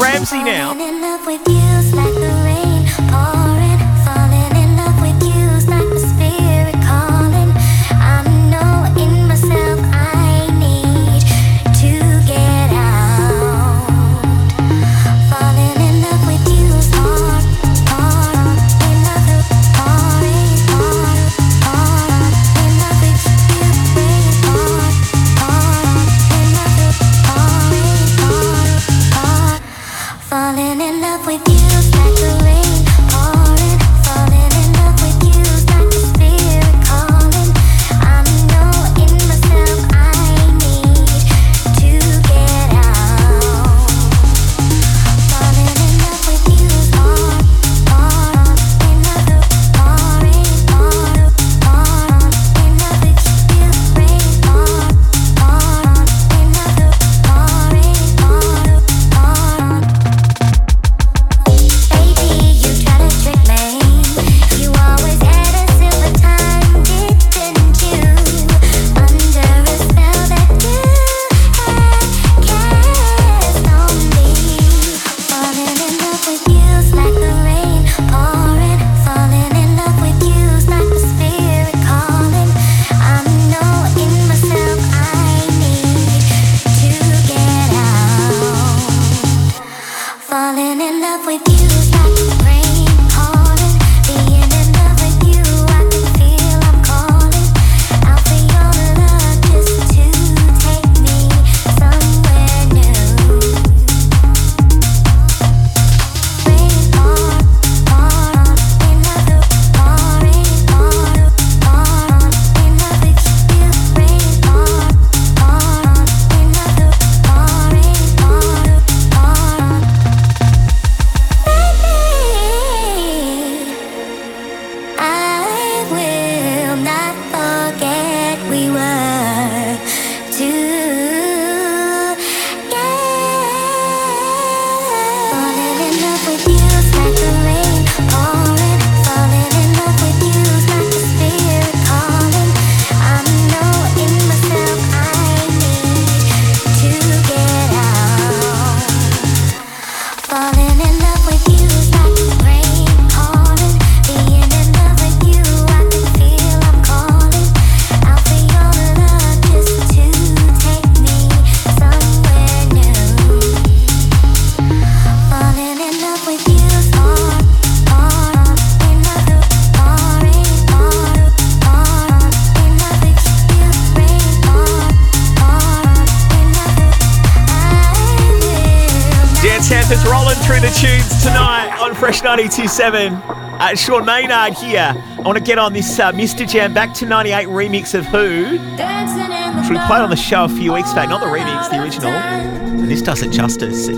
927 182.28 183.14
uh, 183.14 183.74
Sean 183.74 184.04
Maynard 184.04 184.52
here. 184.52 184.92
I 184.94 185.20
want 185.22 185.38
to 185.38 185.42
get 185.42 185.56
on 185.56 185.72
this 185.72 185.98
uh, 185.98 186.12
Mr. 186.12 186.46
Jam 186.46 186.74
Back 186.74 186.92
to 186.96 187.06
98 187.06 187.48
remix 187.48 187.98
of 187.98 188.04
Who, 188.04 188.44
which 188.52 189.70
we 189.70 189.78
played 189.86 190.02
on 190.02 190.10
the 190.10 190.16
show 190.16 190.44
a 190.44 190.48
few 190.48 190.74
weeks 190.74 190.92
back. 190.92 191.08
Not 191.08 191.20
the 191.20 191.26
remix, 191.26 191.70
the 191.70 191.82
original. 191.82 192.10
And 192.10 192.90
this 192.90 193.00
does 193.00 193.22
it 193.22 193.30
justice. 193.32 193.88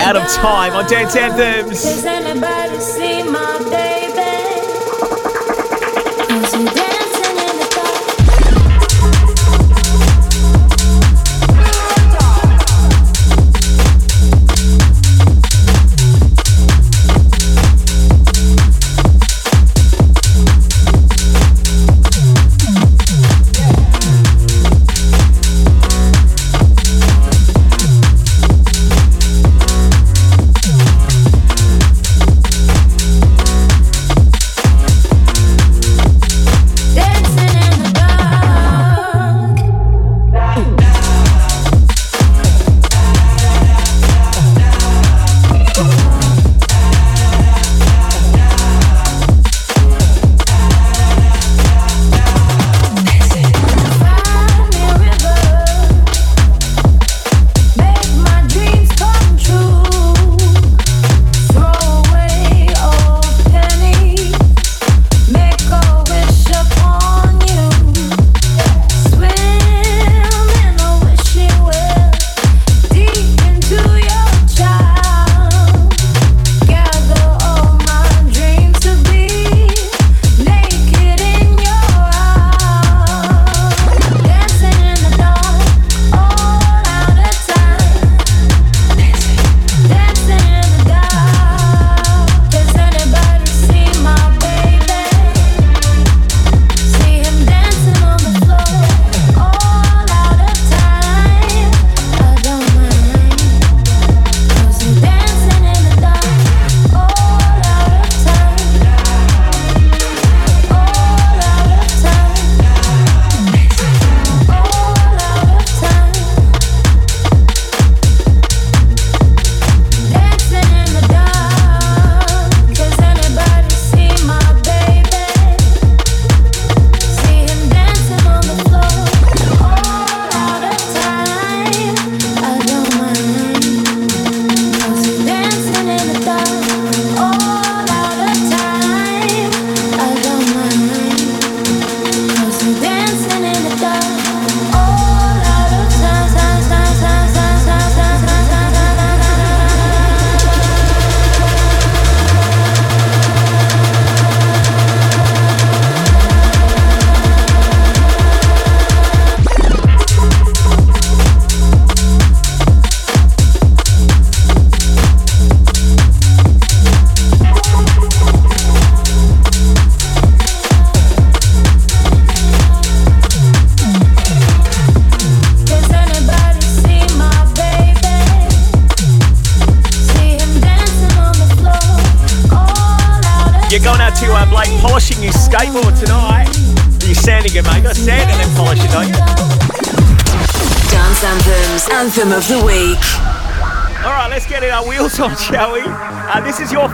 Out 0.00 0.14
of 0.14 0.28
time 0.28 0.74
on 0.74 0.88
Dance 0.88 1.16
Anthems. 1.16 1.82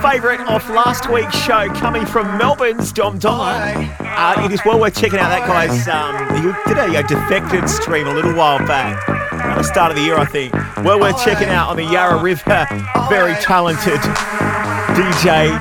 favourite 0.01 0.41
off 0.41 0.69
last 0.71 1.11
week's 1.11 1.37
show 1.37 1.67
coming 1.75 2.07
from 2.07 2.39
Melbourne's 2.39 2.93
Dom 2.93 3.19
Dolla. 3.19 3.75
Uh, 3.99 4.45
it 4.45 4.53
is 4.53 4.61
well 4.65 4.79
worth 4.79 4.95
checking 4.95 5.19
out 5.19 5.29
that 5.29 5.47
guy's. 5.47 5.89
Um, 5.89 6.15
he 6.37 6.43
did 6.69 6.79
a, 6.79 7.01
a 7.01 7.03
defected 7.03 7.69
stream 7.69 8.07
a 8.07 8.15
little 8.15 8.33
while 8.35 8.59
back, 8.59 9.09
at 9.09 9.57
the 9.57 9.65
start 9.65 9.91
of 9.91 9.97
the 9.97 10.05
year, 10.05 10.17
I 10.17 10.25
think. 10.25 10.53
Well 10.85 11.01
worth 11.01 11.23
checking 11.25 11.49
out 11.49 11.71
on 11.71 11.77
the 11.77 11.85
Yarra 11.85 12.23
River. 12.23 12.67
Very 13.09 13.35
talented 13.43 13.99
DJ 14.95 15.59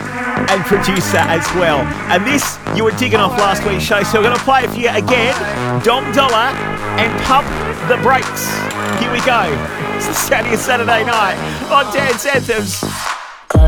and 0.49 0.63
producer 0.65 1.17
as 1.17 1.45
well. 1.55 1.79
And 2.13 2.23
this, 2.25 2.59
you 2.75 2.83
were 2.83 2.91
digging 2.91 3.19
off 3.19 3.31
last 3.39 3.65
week's 3.65 3.83
show, 3.83 4.03
so 4.03 4.19
we're 4.19 4.25
going 4.25 4.37
to 4.37 4.43
play 4.43 4.65
it 4.65 4.69
for 4.69 4.77
you 4.77 4.89
again. 4.89 5.33
Dom 5.83 6.11
Dolla 6.13 6.53
and 7.01 7.09
Pump 7.23 7.47
the 7.89 7.97
Brakes. 8.03 8.45
Here 9.01 9.11
we 9.11 9.19
go. 9.25 9.49
It's 9.97 10.05
the 10.05 10.13
Saturday, 10.13 10.57
Saturday 10.57 11.03
night 11.05 11.37
on 11.71 11.91
Dance 11.91 12.25
Anthems 12.25 12.83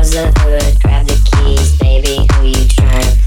was 0.00 0.12
the 0.12 0.32
hood, 0.40 0.80
grab 0.82 1.06
the 1.06 1.18
keys, 1.30 1.76
baby. 1.76 2.26
Who 2.32 2.46
you 2.46 2.66
trying 2.68 3.02
to 3.02 3.19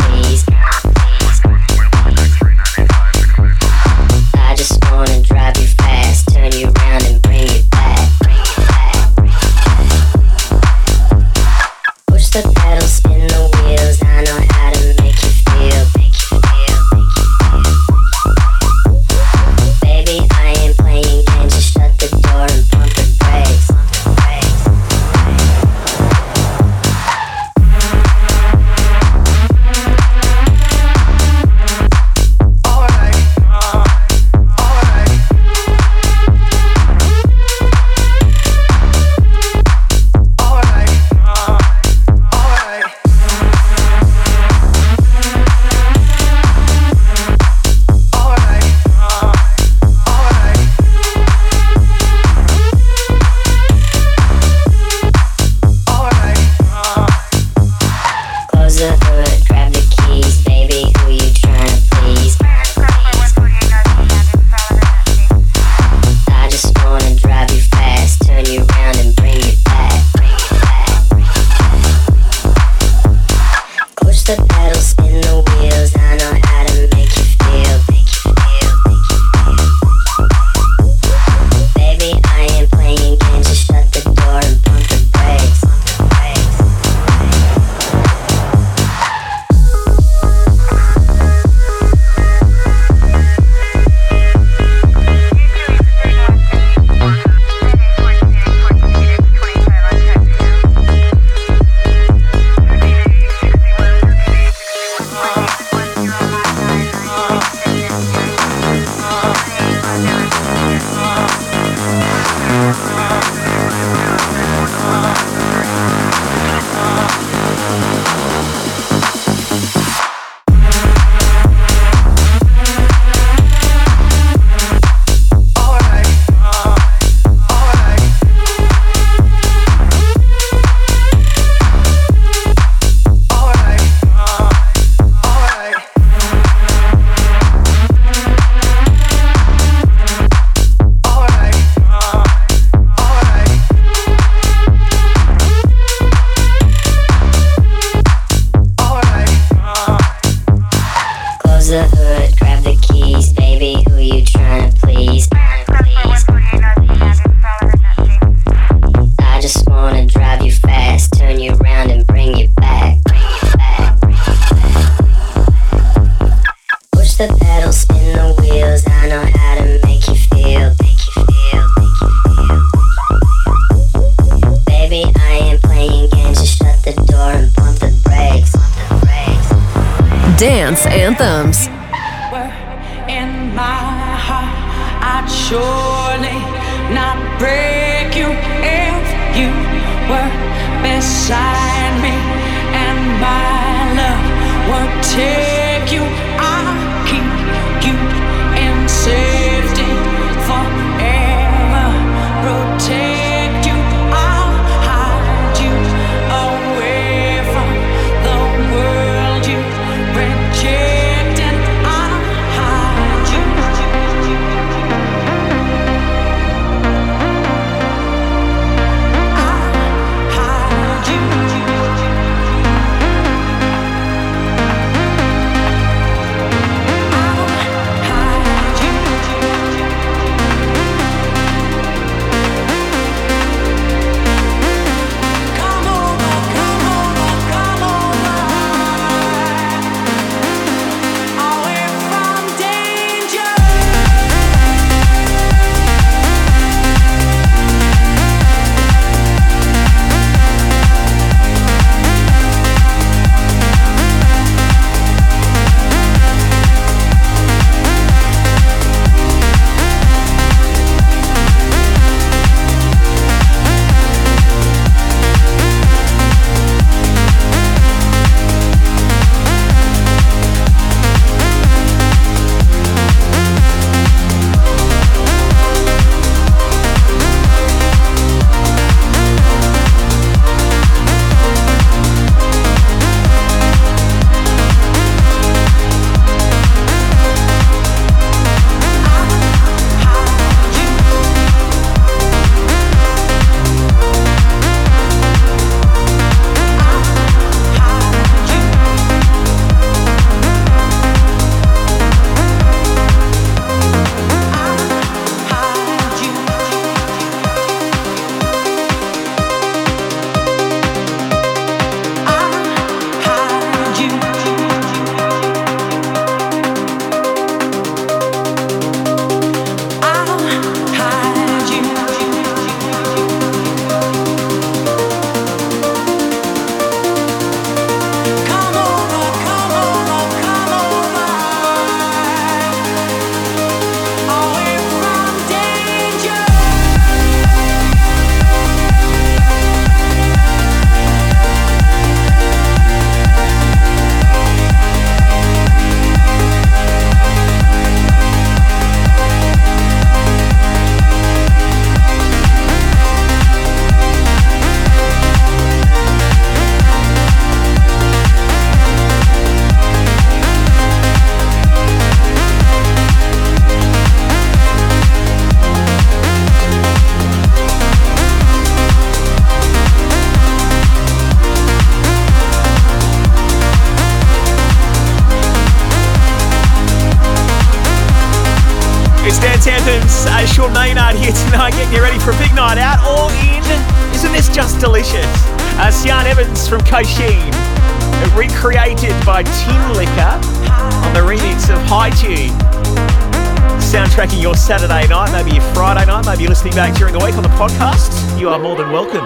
Saturday 394.63 395.05
night, 395.09 395.29
maybe 395.33 395.57
your 395.57 395.73
Friday 395.75 396.05
night, 396.05 396.25
maybe 396.25 396.43
you're 396.43 396.49
listening 396.49 396.73
back 396.73 396.95
during 396.95 397.11
the 397.11 397.19
week 397.19 397.35
on 397.35 397.43
the 397.43 397.49
podcast, 397.49 398.39
you 398.39 398.47
are 398.47 398.57
more 398.57 398.77
than 398.77 398.91
welcome 398.91 399.25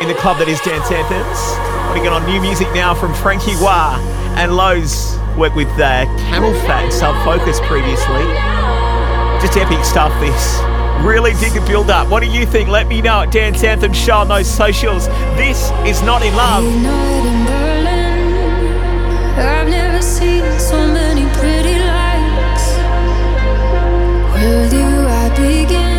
in 0.00 0.06
the 0.06 0.14
club 0.14 0.38
that 0.38 0.46
is 0.46 0.60
Dance 0.60 0.86
Anthems. 0.94 1.40
We're 1.90 2.06
going 2.06 2.14
on 2.14 2.24
new 2.24 2.40
music 2.40 2.68
now 2.72 2.94
from 2.94 3.12
Franky 3.12 3.50
Wah 3.58 3.98
and 4.38 4.54
Lowe's 4.54 5.18
work 5.36 5.56
with 5.56 5.66
uh, 5.74 6.06
CamelPhat 6.30 6.84
and 6.86 6.92
Sub 6.92 7.18
Focus 7.24 7.58
previously. 7.66 8.22
Just 9.42 9.58
epic 9.58 9.84
stuff, 9.84 10.14
this. 10.22 10.62
Really 11.02 11.34
dig 11.42 11.52
the 11.54 11.66
build 11.66 11.90
up. 11.90 12.08
What 12.08 12.22
do 12.22 12.30
you 12.30 12.46
think? 12.46 12.68
Let 12.68 12.86
me 12.86 13.02
know 13.02 13.22
at 13.22 13.32
Dance 13.32 13.64
Anthem 13.64 13.92
Show 13.92 14.18
on 14.18 14.28
those 14.28 14.48
socials. 14.48 15.08
This 15.34 15.72
is 15.82 16.00
Not 16.02 16.22
in 16.22 16.32
Love. 16.36 16.62
begin 25.40 25.89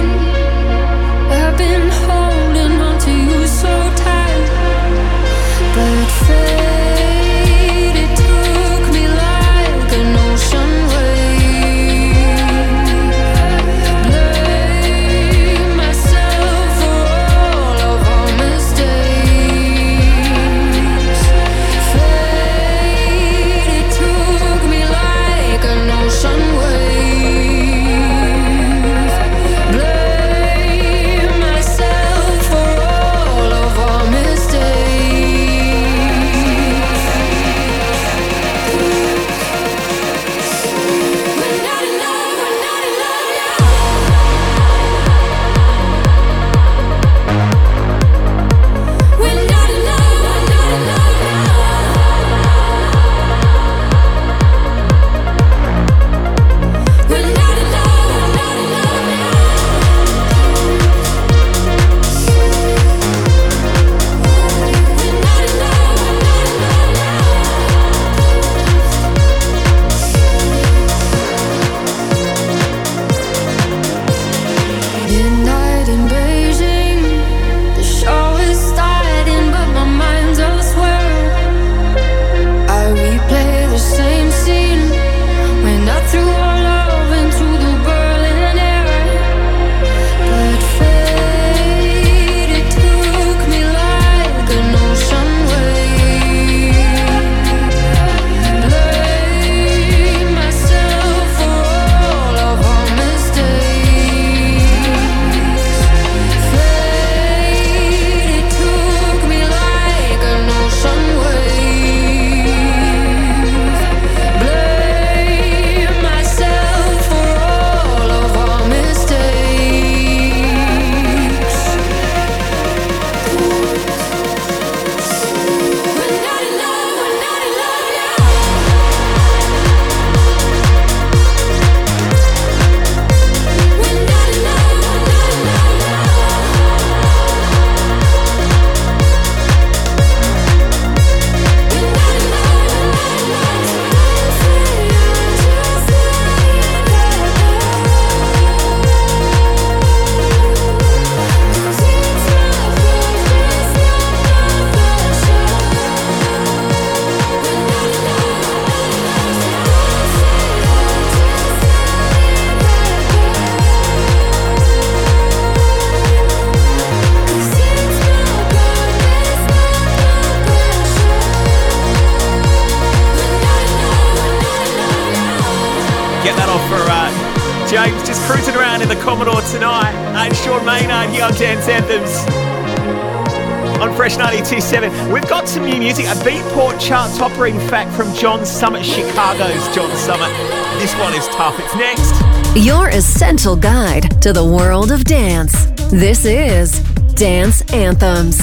Soppering 187.22 187.60
Fact 187.70 187.92
from 187.92 188.12
John 188.16 188.44
Summit, 188.44 188.84
Chicago's 188.84 189.76
John 189.76 189.96
Summit. 189.96 190.36
This 190.80 190.92
one 190.96 191.14
is 191.14 191.28
tough. 191.28 191.54
It's 191.60 191.76
next. 191.76 192.66
Your 192.66 192.90
essential 192.90 193.56
guide 193.56 194.20
to 194.24 194.34
the 194.34 194.44
world 194.44 194.92
of 194.92 195.04
dance. 195.04 195.66
This 195.92 196.26
is 196.26 196.80
Dance 197.14 197.62
Anthems. 197.74 198.40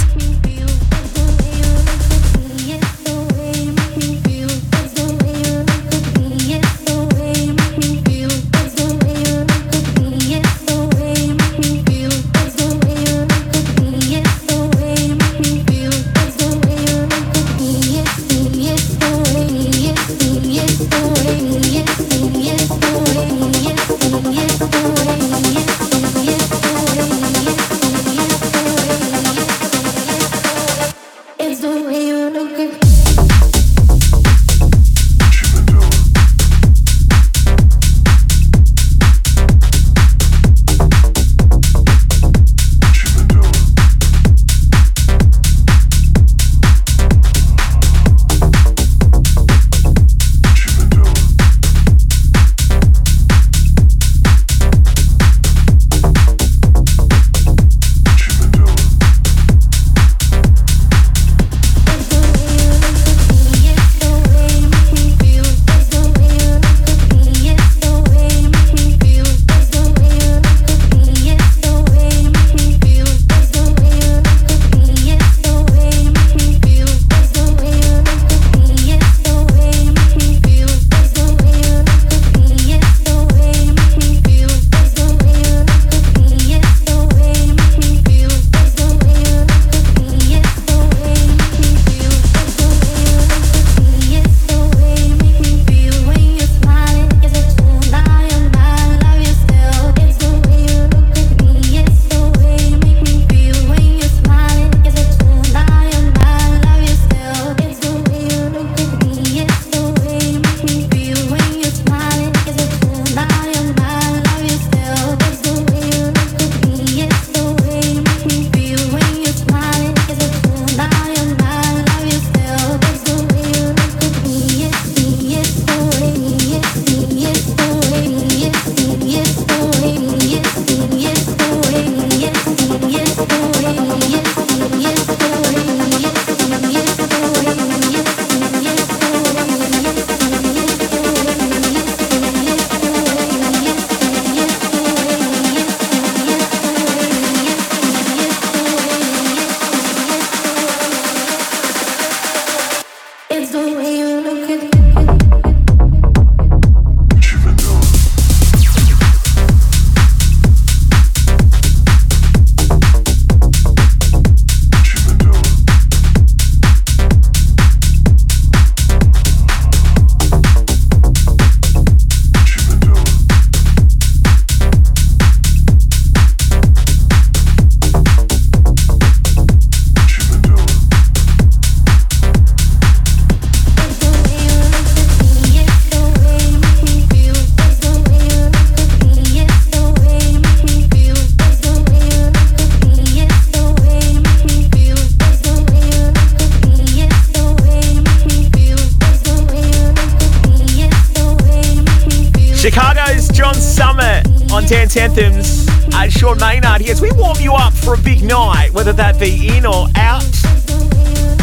Anthems. 205.19 205.67
Uh, 205.95 206.09
Sean 206.09 206.39
Maynard 206.39 206.81
here 206.81 206.93
as 206.93 207.01
we 207.01 207.11
warm 207.13 207.39
you 207.41 207.53
up 207.53 207.73
for 207.73 207.95
a 207.95 207.99
big 207.99 208.23
night, 208.23 208.71
whether 208.73 208.93
that 208.93 209.19
be 209.19 209.49
in 209.57 209.67
or 209.67 209.87
out, 209.97 210.23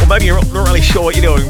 or 0.01 0.07
maybe 0.07 0.25
you're 0.25 0.41
not 0.53 0.67
really 0.67 0.81
sure 0.81 1.03
what 1.03 1.17
you're 1.17 1.35
doing. 1.35 1.49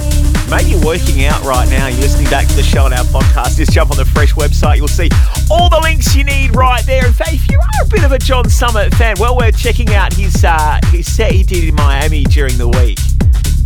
Maybe 0.49 0.71
you're 0.71 0.85
working 0.85 1.25
out 1.25 1.43
right 1.43 1.69
now. 1.69 1.87
You're 1.87 2.01
listening 2.01 2.29
back 2.29 2.47
to 2.47 2.55
the 2.55 2.63
show 2.63 2.85
on 2.85 2.93
our 2.93 3.03
podcast. 3.05 3.57
Just 3.57 3.73
jump 3.73 3.91
on 3.91 3.97
the 3.97 4.05
Fresh 4.05 4.33
website. 4.33 4.77
You'll 4.77 4.87
see 4.87 5.09
all 5.51 5.69
the 5.69 5.79
links 5.81 6.15
you 6.15 6.23
need 6.23 6.55
right 6.55 6.83
there. 6.85 7.05
In 7.05 7.13
fact, 7.13 7.33
if 7.33 7.49
you 7.51 7.59
are 7.59 7.85
a 7.85 7.87
bit 7.87 8.03
of 8.03 8.11
a 8.11 8.19
John 8.19 8.49
Summit 8.49 8.93
fan, 8.95 9.15
well, 9.19 9.37
we're 9.37 9.51
checking 9.51 9.93
out 9.93 10.13
his 10.13 10.43
uh, 10.43 10.79
his 10.85 11.13
set 11.13 11.31
he 11.31 11.43
did 11.43 11.63
in 11.63 11.75
Miami 11.75 12.23
during 12.23 12.57
the 12.57 12.69
week. 12.69 12.97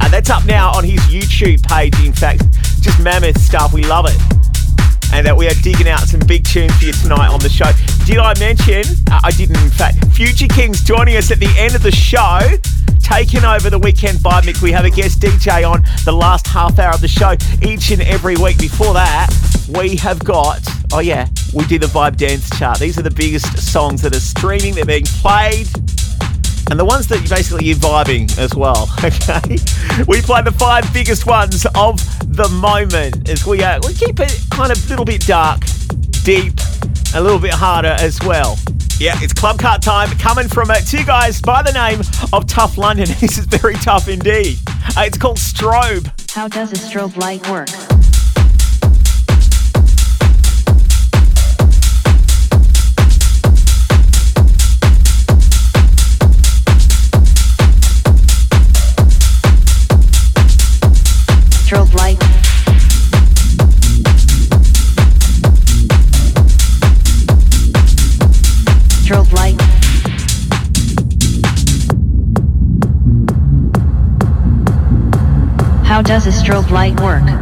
Uh, 0.01 0.10
that's 0.10 0.30
up 0.30 0.45
now 0.45 0.72
on 0.72 0.84
his 0.84 0.99
YouTube 1.01 1.64
page. 1.64 1.97
In 2.05 2.14
fact, 2.14 2.43
just 2.82 2.99
mammoth 3.01 3.39
stuff. 3.39 3.74
We 3.74 3.84
love 3.86 4.05
it 4.07 4.18
and 5.12 5.26
that 5.26 5.36
we 5.36 5.47
are 5.47 5.53
digging 5.62 5.88
out 5.88 6.01
some 6.01 6.20
big 6.22 6.45
tunes 6.45 6.72
for 6.78 6.86
you 6.86 6.93
tonight 6.93 7.09
mention? 8.55 8.95
Uh, 9.11 9.19
I 9.23 9.29
didn't, 9.31 9.61
in 9.61 9.69
fact. 9.69 10.03
Future 10.07 10.47
Kings 10.47 10.81
joining 10.81 11.15
us 11.17 11.29
at 11.29 11.39
the 11.39 11.53
end 11.55 11.75
of 11.75 11.83
the 11.83 11.91
show, 11.91 12.39
taking 12.99 13.45
over 13.45 13.69
the 13.69 13.77
weekend 13.77 14.17
vibe 14.17 14.47
mix. 14.47 14.59
We 14.59 14.71
have 14.71 14.85
a 14.85 14.89
guest 14.89 15.19
DJ 15.19 15.69
on 15.69 15.83
the 16.03 16.11
last 16.11 16.47
half 16.47 16.79
hour 16.79 16.91
of 16.91 17.01
the 17.01 17.07
show 17.07 17.33
each 17.61 17.91
and 17.91 18.01
every 18.01 18.37
week. 18.37 18.57
Before 18.57 18.95
that, 18.95 19.29
we 19.77 19.95
have 19.97 20.17
got, 20.23 20.61
oh 20.91 20.97
yeah, 20.99 21.27
we 21.53 21.63
do 21.65 21.77
the 21.77 21.85
Vibe 21.85 22.17
Dance 22.17 22.49
Chart. 22.57 22.79
These 22.79 22.97
are 22.97 23.03
the 23.03 23.11
biggest 23.11 23.55
songs 23.71 24.01
that 24.01 24.15
are 24.15 24.19
streaming, 24.19 24.73
they're 24.73 24.85
being 24.85 25.05
played 25.05 25.67
and 26.71 26.79
the 26.79 26.85
ones 26.85 27.07
that 27.07 27.27
basically 27.29 27.65
you're 27.65 27.77
vibing 27.77 28.35
as 28.37 28.55
well. 28.55 28.89
Okay, 28.99 29.57
we 30.07 30.21
play 30.21 30.41
the 30.41 30.51
five 30.57 30.91
biggest 30.93 31.25
ones 31.25 31.65
of 31.75 31.97
the 32.35 32.49
moment 32.49 33.29
as 33.29 33.45
we 33.45 33.63
uh, 33.63 33.79
we 33.85 33.93
keep 33.93 34.19
it 34.19 34.35
kind 34.49 34.71
of 34.71 34.83
a 34.85 34.89
little 34.89 35.05
bit 35.05 35.21
dark, 35.21 35.61
deep, 36.23 36.59
a 37.16 37.22
little 37.22 37.39
bit 37.39 37.53
harder 37.53 37.95
as 37.99 38.20
well. 38.22 38.57
Yeah, 38.99 39.16
it's 39.22 39.34
club 39.34 39.60
cut 39.60 39.82
time 39.82 40.10
coming 40.18 40.47
from 40.47 40.70
uh, 40.70 40.76
two 40.76 41.03
guys 41.05 41.41
by 41.41 41.64
the 41.64 41.72
name 41.72 42.01
of 42.34 42.47
Tough 42.47 42.78
London. 42.78 43.07
This 43.20 43.38
is 43.38 43.45
very 43.45 43.76
tough 43.76 44.07
indeed. 44.07 44.60
Uh, 44.97 45.03
it's 45.05 45.18
called 45.18 45.38
Strobe. 45.38 46.12
How 46.32 46.47
does 46.47 46.72
a 46.72 46.76
strobe 46.76 47.16
light 47.18 47.47
work? 47.49 47.70
Strobe 76.49 76.71
light 76.71 76.99
work? 76.99 77.38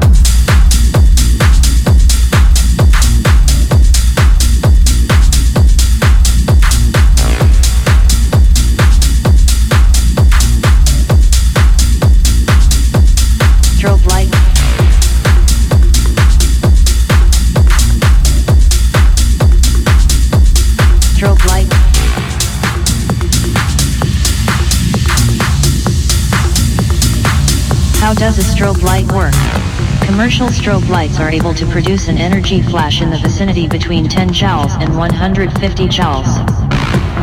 Commercial 30.27 30.51
strobe 30.51 30.89
lights 30.89 31.21
are 31.21 31.31
able 31.31 31.53
to 31.53 31.65
produce 31.67 32.09
an 32.09 32.17
energy 32.17 32.61
flash 32.61 33.01
in 33.01 33.09
the 33.09 33.17
vicinity 33.17 33.65
between 33.65 34.09
10 34.09 34.27
joules 34.35 34.75
and 34.83 34.91
150 34.97 35.55
joules. 35.87 36.27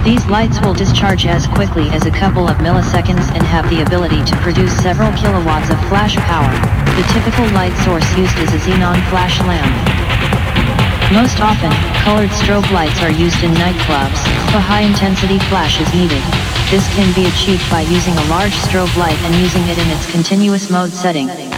These 0.02 0.24
lights 0.24 0.58
will 0.64 0.72
discharge 0.72 1.26
as 1.26 1.46
quickly 1.46 1.90
as 1.90 2.06
a 2.06 2.10
couple 2.10 2.48
of 2.48 2.56
milliseconds 2.64 3.28
and 3.36 3.42
have 3.44 3.68
the 3.68 3.82
ability 3.82 4.24
to 4.24 4.36
produce 4.40 4.72
several 4.80 5.12
kilowatts 5.20 5.68
of 5.68 5.76
flash 5.92 6.16
power. 6.16 6.48
The 6.96 7.04
typical 7.12 7.44
light 7.52 7.76
source 7.84 8.08
used 8.16 8.38
is 8.38 8.48
a 8.56 8.60
xenon 8.64 8.96
flash 9.12 9.36
lamp. 9.44 9.68
Most 11.12 11.44
often, 11.44 11.76
colored 12.00 12.32
strobe 12.32 12.72
lights 12.72 13.02
are 13.02 13.12
used 13.12 13.44
in 13.44 13.52
nightclubs, 13.52 14.16
a 14.56 14.64
high-intensity 14.64 15.40
flash 15.52 15.78
is 15.78 15.92
needed. 15.92 16.24
This 16.72 16.88
can 16.96 17.12
be 17.12 17.28
achieved 17.28 17.68
by 17.68 17.82
using 17.82 18.16
a 18.16 18.24
large 18.32 18.56
strobe 18.64 18.96
light 18.96 19.20
and 19.28 19.34
using 19.44 19.62
it 19.68 19.76
in 19.76 19.90
its 19.92 20.10
continuous 20.10 20.70
mode 20.70 20.90
setting. 20.90 21.53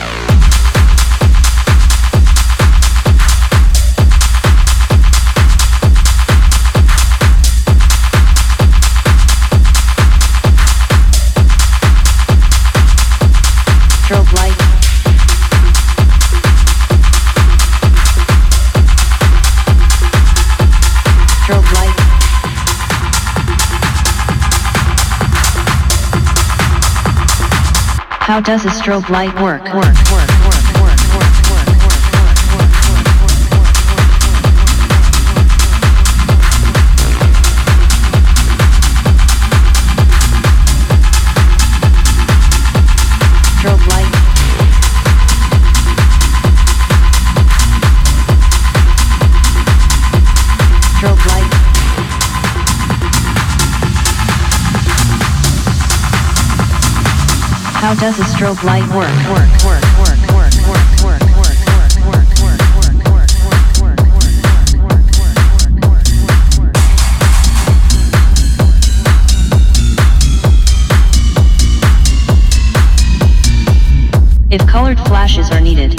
How 28.27 28.41
does 28.41 28.65
a 28.65 28.69
strobe 28.71 29.09
light 29.09 29.33
work? 29.41 29.63
Work, 29.73 29.95
work, 30.11 30.26
does 57.99 58.19
a 58.19 58.23
strobe 58.25 58.63
light 58.63 58.87
work? 58.95 59.09
Work, 59.33 59.49
work, 59.65 59.83
work, 59.97 60.53
work, 60.69 60.93
work, 61.03 61.03
work. 61.05 61.37
If 74.49 74.67
colored 74.67 74.99
flashes 75.01 75.51
are 75.51 75.61
needed, 75.61 75.95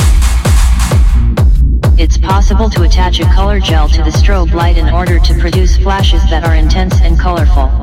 it's 1.99 2.17
possible 2.17 2.69
to 2.69 2.83
attach 2.83 3.19
a 3.19 3.25
color 3.25 3.59
gel 3.59 3.89
to 3.89 4.03
the 4.03 4.11
strobe 4.11 4.53
light 4.53 4.77
in 4.77 4.89
order 4.89 5.19
to 5.19 5.33
produce 5.39 5.77
flashes 5.77 6.21
that 6.29 6.43
are 6.43 6.55
intense 6.55 7.01
and 7.01 7.19
colorful. 7.19 7.76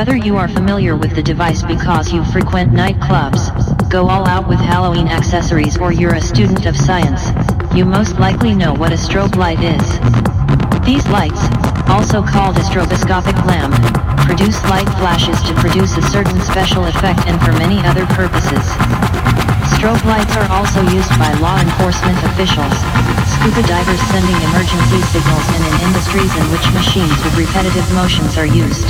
Whether 0.00 0.16
you 0.16 0.38
are 0.38 0.48
familiar 0.48 0.96
with 0.96 1.14
the 1.14 1.22
device 1.22 1.60
because 1.62 2.10
you 2.10 2.24
frequent 2.24 2.72
nightclubs, 2.72 3.52
go 3.90 4.08
all 4.08 4.26
out 4.26 4.48
with 4.48 4.56
Halloween 4.56 5.06
accessories 5.08 5.76
or 5.76 5.92
you're 5.92 6.16
a 6.16 6.22
student 6.22 6.64
of 6.64 6.74
science, 6.74 7.28
you 7.76 7.84
most 7.84 8.18
likely 8.18 8.54
know 8.54 8.72
what 8.72 8.92
a 8.92 8.96
strobe 8.96 9.36
light 9.36 9.60
is. 9.60 9.84
These 10.88 11.04
lights, 11.12 11.44
also 11.92 12.24
called 12.24 12.56
a 12.56 12.64
stroboscopic 12.64 13.36
lamp, 13.44 13.76
produce 14.24 14.56
light 14.72 14.88
flashes 14.96 15.36
to 15.44 15.52
produce 15.60 15.94
a 15.98 16.08
certain 16.08 16.40
special 16.40 16.86
effect 16.86 17.20
and 17.28 17.36
for 17.44 17.52
many 17.60 17.76
other 17.84 18.06
purposes. 18.16 18.64
Strobe 19.76 20.00
lights 20.08 20.32
are 20.40 20.48
also 20.48 20.80
used 20.96 21.12
by 21.20 21.28
law 21.44 21.60
enforcement 21.60 22.16
officials, 22.32 22.72
scuba 23.36 23.60
divers 23.68 24.00
sending 24.08 24.36
emergency 24.48 25.00
signals 25.12 25.46
and 25.60 25.62
in 25.68 25.92
industries 25.92 26.32
in 26.40 26.44
which 26.48 26.64
machines 26.72 27.16
with 27.20 27.36
repetitive 27.36 27.84
motions 27.92 28.36
are 28.36 28.48
used. 28.48 28.88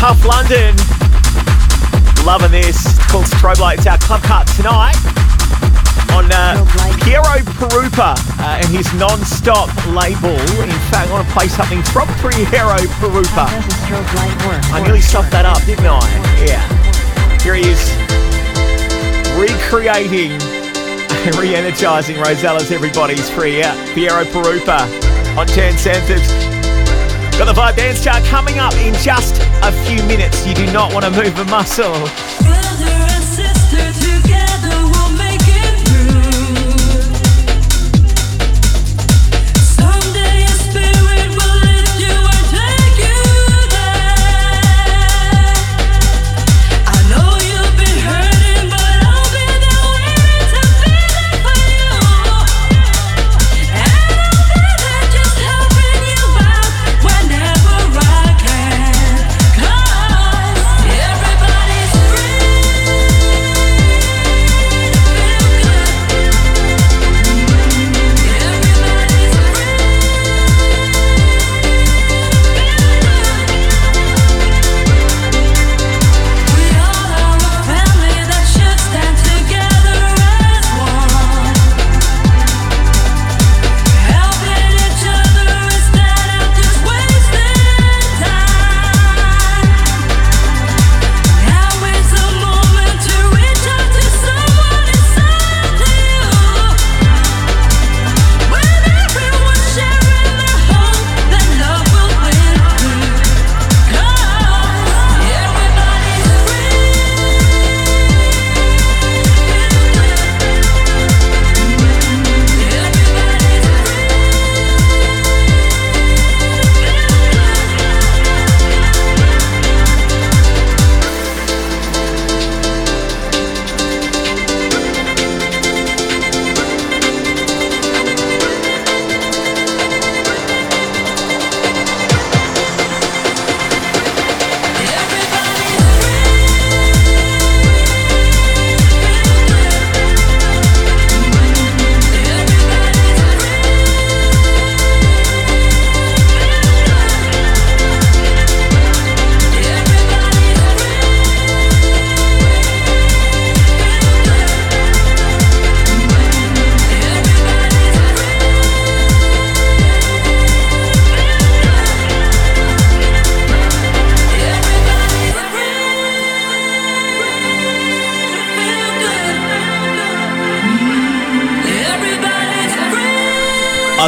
Tough 0.00 0.24
London. 0.24 0.74
Loving 2.24 2.50
this. 2.50 2.98
Called 3.08 3.26
Strobe 3.26 3.60
Light. 3.60 3.78
It's 3.78 3.86
our 3.86 3.98
club 3.98 4.22
cut 4.22 4.46
tonight 4.46 5.19
on 6.12 6.30
uh, 6.32 6.64
Piero 7.02 7.42
Pirupa 7.58 8.14
uh, 8.38 8.60
and 8.60 8.68
his 8.68 8.92
non-stop 8.94 9.68
label. 9.86 10.36
In 10.62 10.70
fact, 10.90 11.08
I 11.08 11.12
want 11.12 11.26
to 11.26 11.32
play 11.32 11.48
something 11.48 11.82
from 11.82 12.08
Piero 12.18 12.78
Pirupa. 13.00 13.46
I 14.72 14.80
nearly 14.82 15.00
stuffed 15.00 15.30
that 15.32 15.46
up, 15.46 15.62
didn't 15.64 15.86
I? 15.86 16.00
Yeah. 16.44 16.62
Here 17.42 17.54
he 17.54 17.68
is 17.68 17.80
recreating, 19.38 20.32
and 21.26 21.36
re-energizing 21.36 22.16
Rozalla's 22.16 22.70
Everybody's 22.70 23.30
Free. 23.30 23.58
Yeah, 23.58 23.74
Piero 23.94 24.24
Pirupa 24.24 24.84
on 25.38 25.46
Dance 25.48 25.86
Anthems. 25.86 26.28
Got 27.38 27.46
the 27.46 27.52
Vibe 27.58 27.76
Dance 27.76 28.04
Chart 28.04 28.22
coming 28.24 28.58
up 28.58 28.74
in 28.74 28.92
just 29.02 29.40
a 29.62 29.72
few 29.88 30.02
minutes. 30.04 30.46
You 30.46 30.54
do 30.54 30.70
not 30.72 30.92
want 30.92 31.06
to 31.06 31.10
move 31.10 31.38
a 31.38 31.44
muscle. 31.46 31.94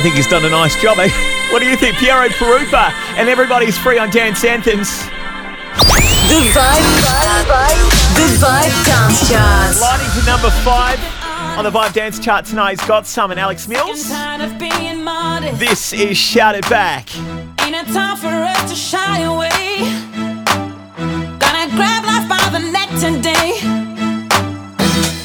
Think 0.03 0.17
he's 0.17 0.27
done 0.27 0.45
a 0.45 0.51
nice 0.51 0.75
job. 0.83 0.99
Eh? 0.99 1.09
What 1.53 1.61
do 1.61 1.69
you 1.69 1.77
think, 1.77 1.97
Piero 1.97 2.27
Pirupa? 2.29 2.91
And 3.17 3.29
everybody's 3.29 3.79
free 3.79 3.99
on 3.99 4.11
Dance 4.11 4.45
Anthems. 4.45 4.89
The 4.99 6.41
Vibe, 6.51 6.87
the 8.17 8.27
Vibe 8.43 8.85
Dance 8.85 9.31
Chart. 9.31 9.75
Sliding 9.75 10.21
to 10.21 10.27
number 10.27 10.51
five 10.65 10.99
on 11.57 11.63
the 11.63 11.71
Vibe 11.71 11.93
Dance 11.93 12.19
Chart 12.19 12.45
tonight 12.45 12.73
is 12.73 12.81
GotSome 12.81 13.31
and 13.31 13.39
Alex 13.39 13.69
Mills. 13.69 14.11
of 14.41 14.59
being. 14.59 14.73
This 15.59 15.93
is 15.93 16.17
Shout 16.17 16.57
It 16.57 16.69
Back. 16.69 17.15
Ain't 17.63 17.77
it 17.77 17.87
time 17.93 18.17
for 18.17 18.27
us 18.27 18.71
to 18.71 18.75
shy 18.75 19.23
away? 19.23 19.79
Gonna 21.39 21.69
grab 21.77 22.05
life 22.05 22.29
by 22.29 22.49
the 22.51 22.59
neck 22.73 22.89
today. 22.99 23.61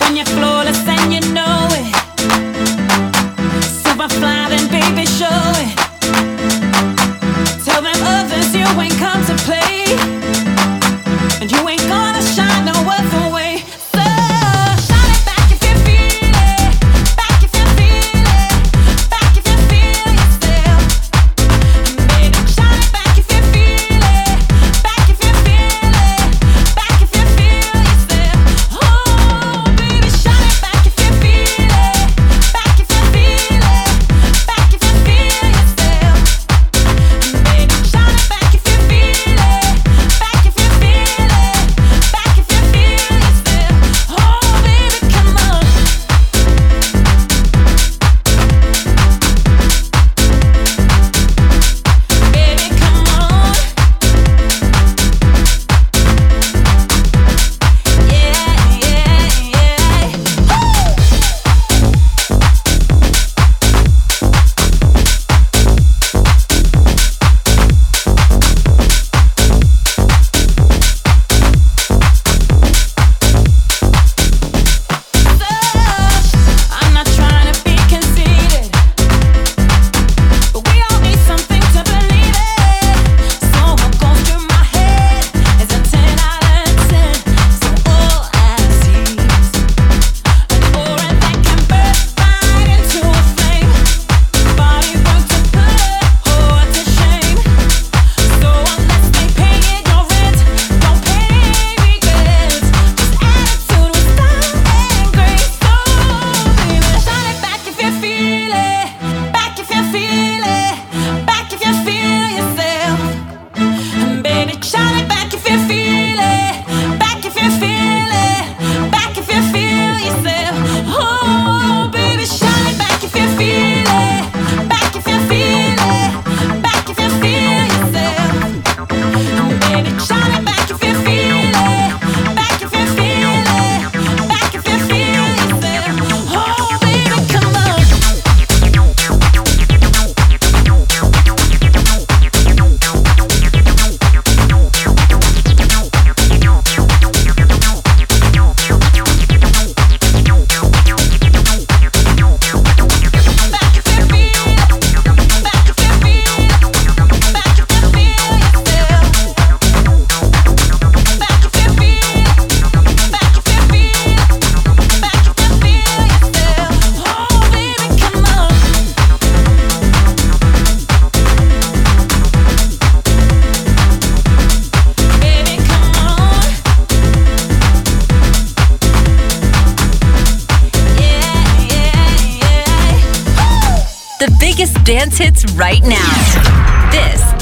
When 0.02 0.16
you're 0.16 0.26
flawless 0.26 0.57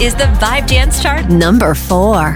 is 0.01 0.13
the 0.15 0.25
Vibe 0.39 0.67
Dance 0.67 1.01
Chart 1.01 1.29
number 1.29 1.73
four. 1.73 2.35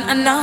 and 0.00 0.24
now 0.24 0.41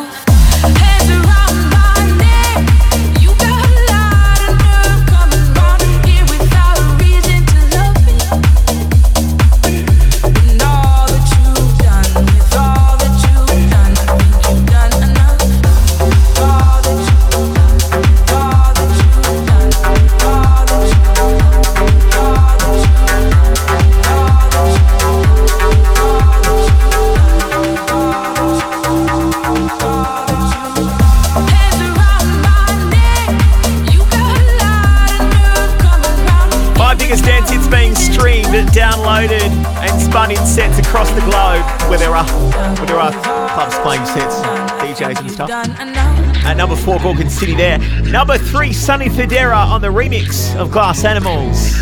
Morgan 47.10 47.30
City 47.32 47.56
there. 47.56 47.80
Number 48.04 48.38
three, 48.38 48.72
Sonny 48.72 49.08
Fodera 49.08 49.66
on 49.66 49.82
the 49.82 49.88
remix 49.88 50.56
of 50.56 50.70
Glass 50.70 51.04
Animals. 51.04 51.74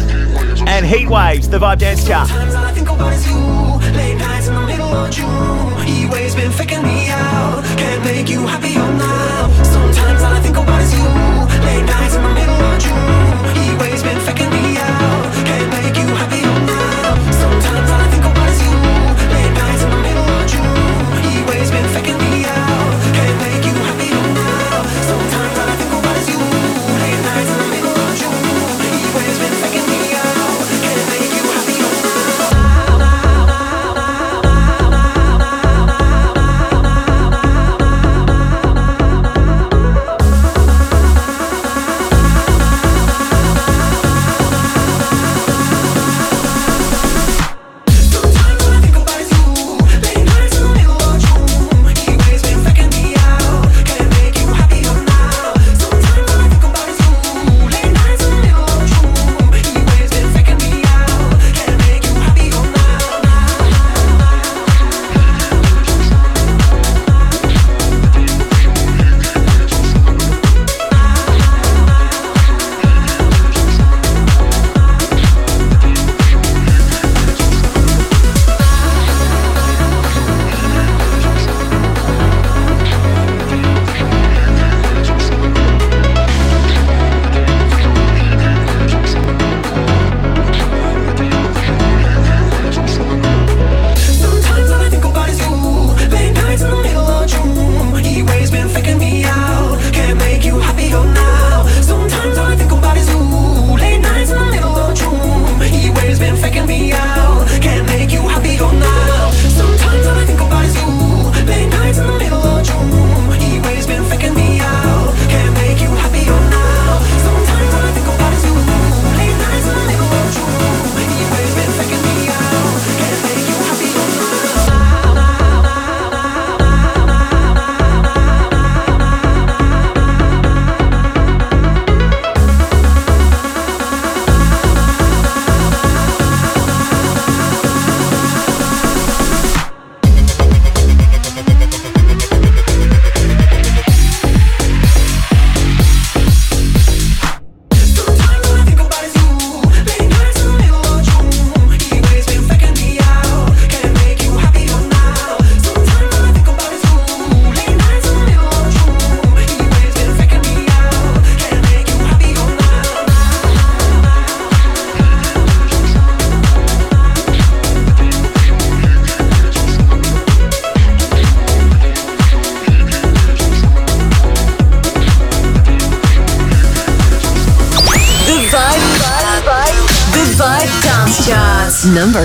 And 0.66 0.86
Heat 0.86 1.10
Waves, 1.10 1.49
the 1.49 1.60
Vibe 1.60 1.80
Dance 1.80 2.08
Chart. 2.08 2.30
Sometimes 2.30 2.56
all 2.56 2.64
I 2.64 2.72
think 2.72 2.88
about 2.88 3.12
is 3.12 3.28
you. 3.28 3.36
Late 3.98 4.16
nights 4.16 4.48
in 4.48 4.54
the 4.54 4.62
middle 4.62 4.88
of 4.88 5.12
June. 5.12 6.08
Waves 6.08 6.34
been 6.34 6.54
faking 6.54 6.82
me 14.49 14.66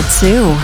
number 0.03 0.62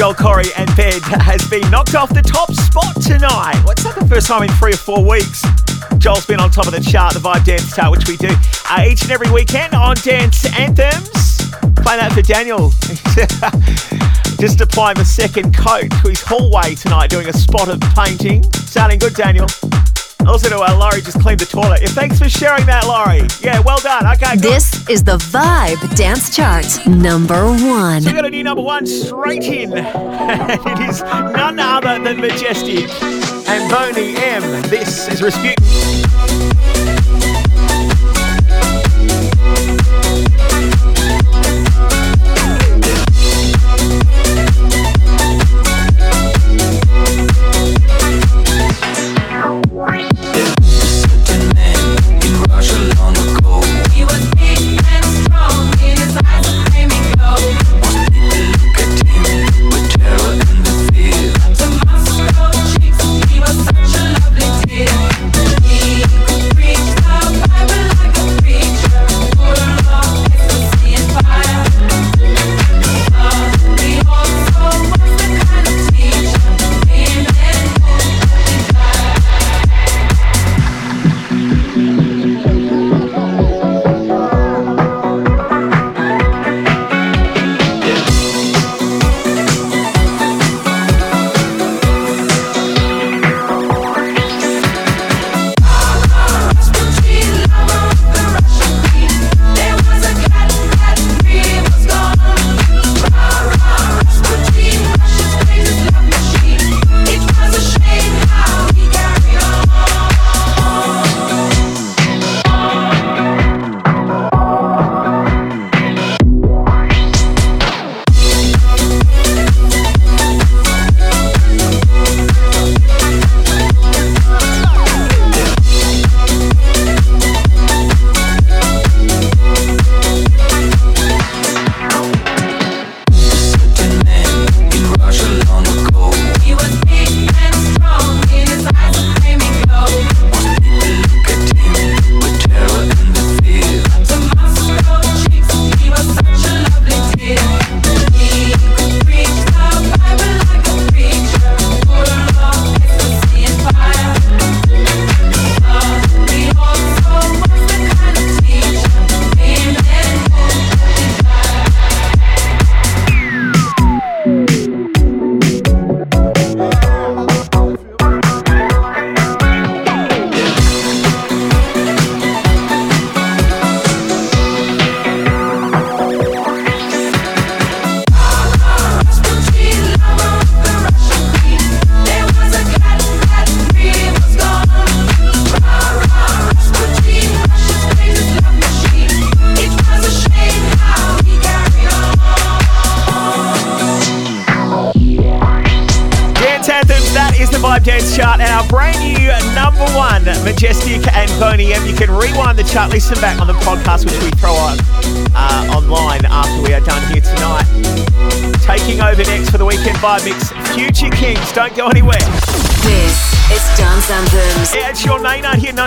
Joel 0.00 0.14
Corry 0.14 0.50
and 0.56 0.74
Bed 0.76 1.02
has 1.02 1.46
been 1.50 1.70
knocked 1.70 1.94
off 1.94 2.08
the 2.08 2.22
top 2.22 2.50
spot 2.54 2.96
tonight. 3.02 3.60
What's 3.66 3.84
not 3.84 3.94
the 3.96 4.06
first 4.06 4.28
time 4.28 4.42
in 4.42 4.48
three 4.52 4.72
or 4.72 4.78
four 4.78 5.06
weeks? 5.06 5.44
Joel's 5.98 6.24
been 6.24 6.40
on 6.40 6.50
top 6.50 6.66
of 6.66 6.72
the 6.72 6.80
chart, 6.80 7.12
the 7.12 7.20
Vibe 7.20 7.44
Dance 7.44 7.76
Chart, 7.76 7.90
which 7.90 8.08
we 8.08 8.16
do 8.16 8.30
uh, 8.70 8.86
each 8.88 9.02
and 9.02 9.10
every 9.10 9.30
weekend 9.30 9.74
on 9.74 9.96
Dance 9.96 10.46
Anthems. 10.58 11.52
Play 11.84 12.00
that 12.00 12.12
for 12.14 12.22
Daniel. 12.22 12.70
Just 14.40 14.62
applying 14.62 14.96
the 14.96 15.04
second 15.04 15.54
coat 15.54 15.90
to 15.90 16.08
his 16.08 16.22
hallway 16.22 16.76
tonight, 16.76 17.10
doing 17.10 17.28
a 17.28 17.34
spot 17.34 17.68
of 17.68 17.78
painting. 17.94 18.42
Sounding 18.54 19.00
good, 19.00 19.12
Daniel. 19.12 19.48
Also 20.26 20.48
to 20.48 20.58
uh, 20.58 20.76
Laurie, 20.76 21.00
just 21.00 21.20
cleaned 21.20 21.40
the 21.40 21.46
toilet. 21.46 21.80
Yeah, 21.82 21.88
thanks 21.88 22.18
for 22.18 22.28
sharing 22.28 22.66
that, 22.66 22.86
Laurie. 22.86 23.26
Yeah, 23.40 23.60
well 23.60 23.78
done. 23.78 24.06
Okay, 24.06 24.36
good. 24.36 24.42
This 24.42 24.88
is 24.88 25.02
the 25.02 25.16
Vibe 25.16 25.96
Dance 25.96 26.34
Chart, 26.34 26.66
number 26.86 27.46
one. 27.46 28.02
So 28.02 28.10
we 28.10 28.14
got 28.14 28.24
a 28.26 28.30
new 28.30 28.44
number 28.44 28.62
one 28.62 28.86
straight 28.86 29.44
in. 29.44 29.72
it 29.76 30.88
is 30.88 31.02
none 31.02 31.58
other 31.58 32.02
than 32.02 32.20
Majestic 32.20 32.90
and 33.48 33.70
Boney 33.70 34.16
M. 34.16 34.42
This 34.70 35.08
is 35.08 35.22
Rasputin. 35.22 35.99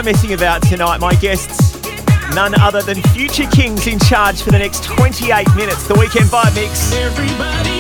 messing 0.04 0.34
about 0.34 0.62
tonight. 0.64 1.00
My 1.00 1.16
guests, 1.16 1.80
none 2.36 2.60
other 2.60 2.82
than 2.82 3.02
Future 3.14 3.48
Kings 3.48 3.88
in 3.88 4.00
charge 4.00 4.42
for 4.42 4.52
the 4.52 4.60
next 4.60 4.84
28 4.84 5.56
minutes. 5.56 5.88
The 5.88 5.96
Weekend 5.96 6.30
Vibe 6.30 6.56
Mix. 6.56 6.92
Everybody. 6.94 7.73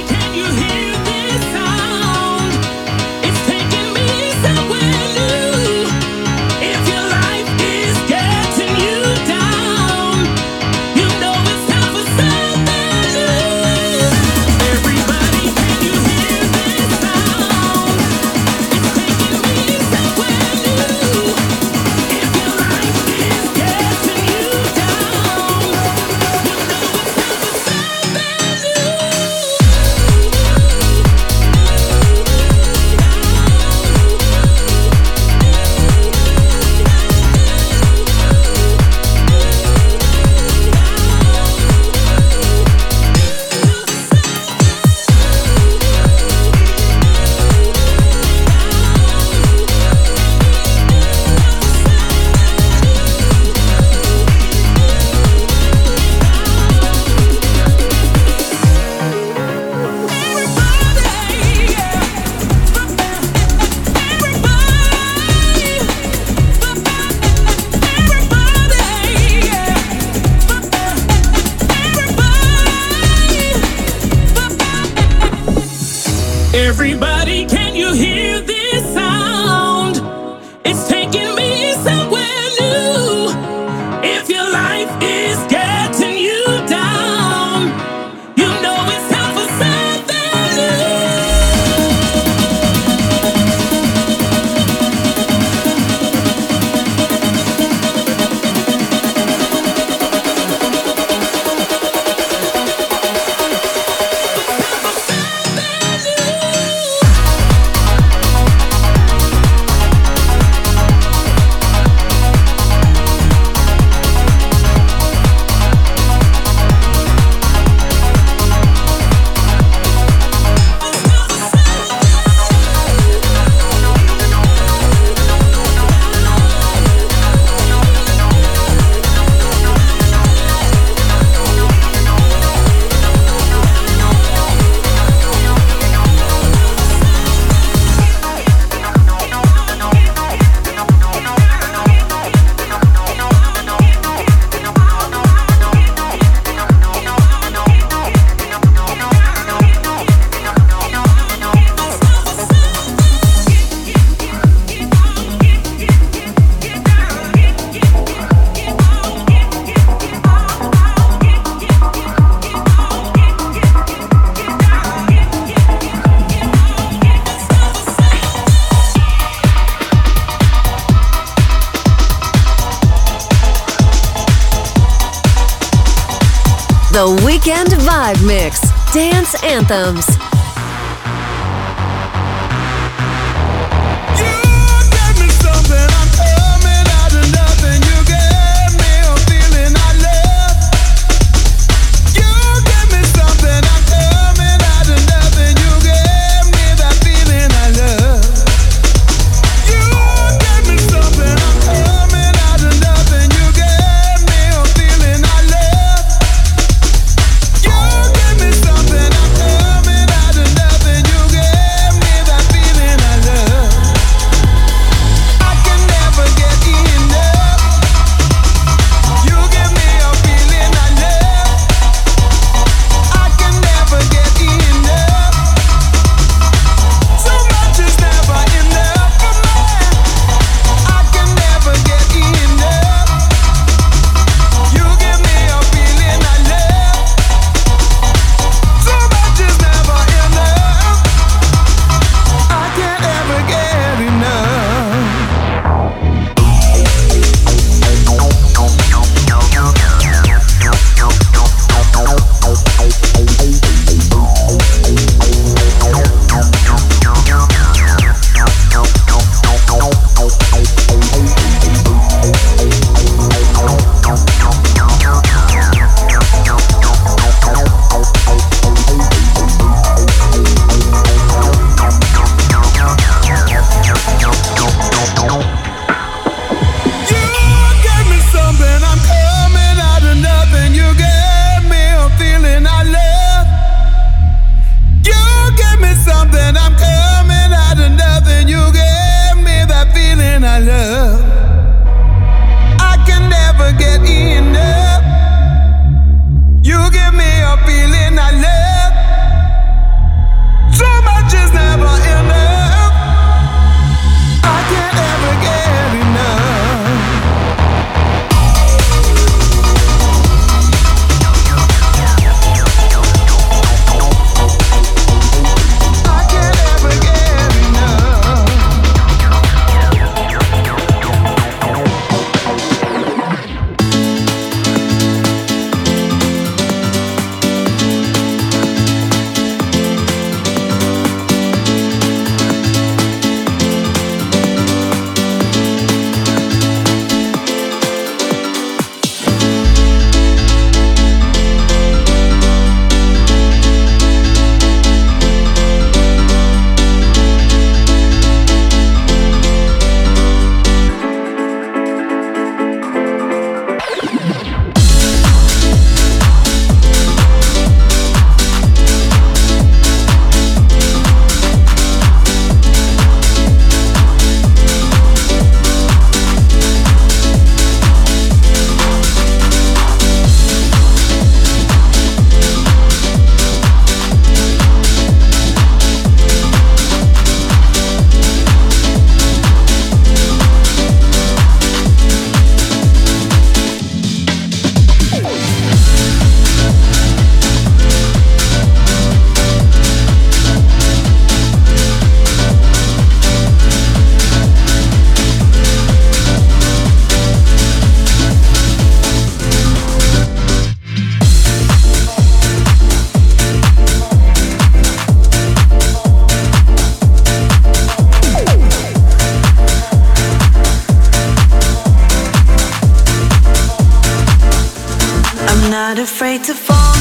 Not 415.73 415.97
afraid 415.97 416.43
to 416.43 416.53
fall, 416.53 416.93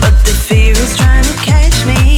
but 0.00 0.14
the 0.24 0.32
fear 0.48 0.72
is 0.72 0.96
trying 0.96 1.22
to 1.22 1.34
catch 1.34 1.84
me. 1.84 2.13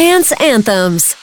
Dance 0.00 0.32
Anthems. 0.40 1.14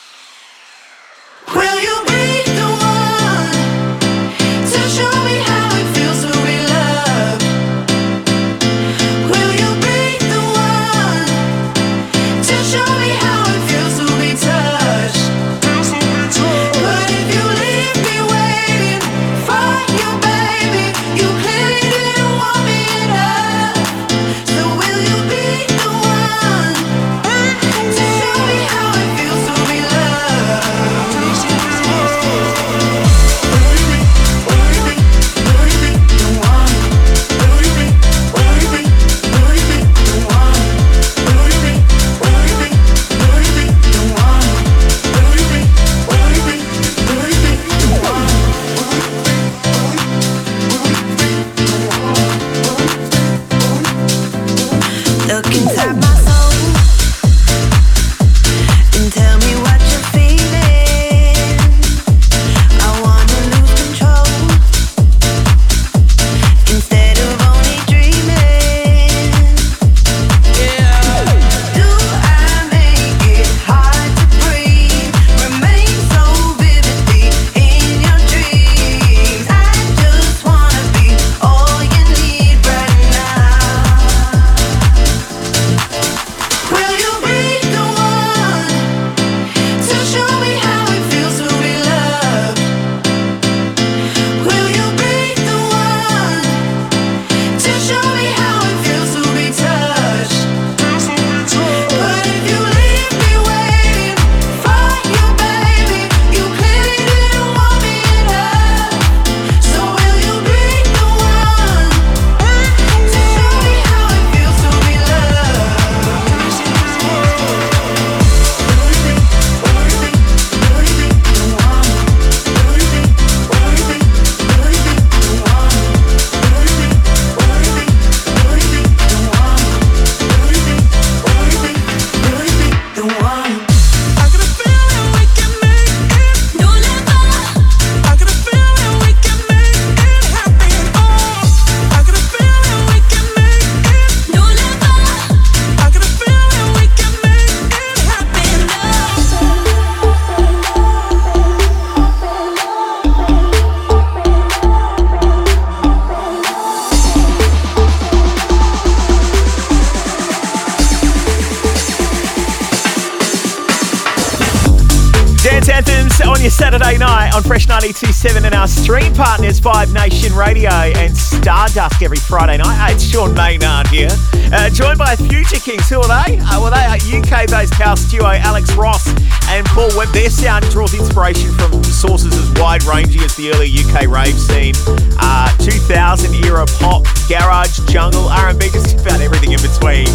Radio 170.38 170.70
and 170.70 171.18
Stardust 171.18 172.02
every 172.04 172.18
Friday 172.18 172.58
night. 172.58 172.94
It's 172.94 173.04
Sean 173.04 173.34
Maynard 173.34 173.88
here. 173.88 174.10
Uh, 174.54 174.70
joined 174.70 175.00
by 175.00 175.16
Future 175.16 175.58
Kings. 175.58 175.90
Who 175.90 176.00
are 176.00 176.08
they? 176.08 176.38
Uh, 176.38 176.62
well, 176.62 176.70
they 176.70 176.86
are 176.86 177.02
UK-based 177.02 177.74
house 177.74 178.06
duo 178.12 178.28
Alex 178.28 178.72
Ross 178.76 179.08
and 179.50 179.66
Paul 179.68 179.90
Webb. 179.98 180.10
Their 180.14 180.30
sound 180.30 180.70
draws 180.70 180.94
inspiration 180.94 181.52
from 181.54 181.84
sources 181.84 182.38
as 182.38 182.62
wide-ranging 182.62 183.22
as 183.22 183.36
the 183.36 183.50
early 183.50 183.68
UK 183.68 184.06
rave 184.08 184.38
scene, 184.38 184.76
uh, 185.18 185.50
2000-era 185.58 186.66
pop, 186.78 187.04
garage, 187.28 187.80
jungle, 187.90 188.30
R&B, 188.30 188.70
just 188.70 189.02
about 189.02 189.20
everything 189.20 189.54
in 189.54 189.62
between. 189.62 190.06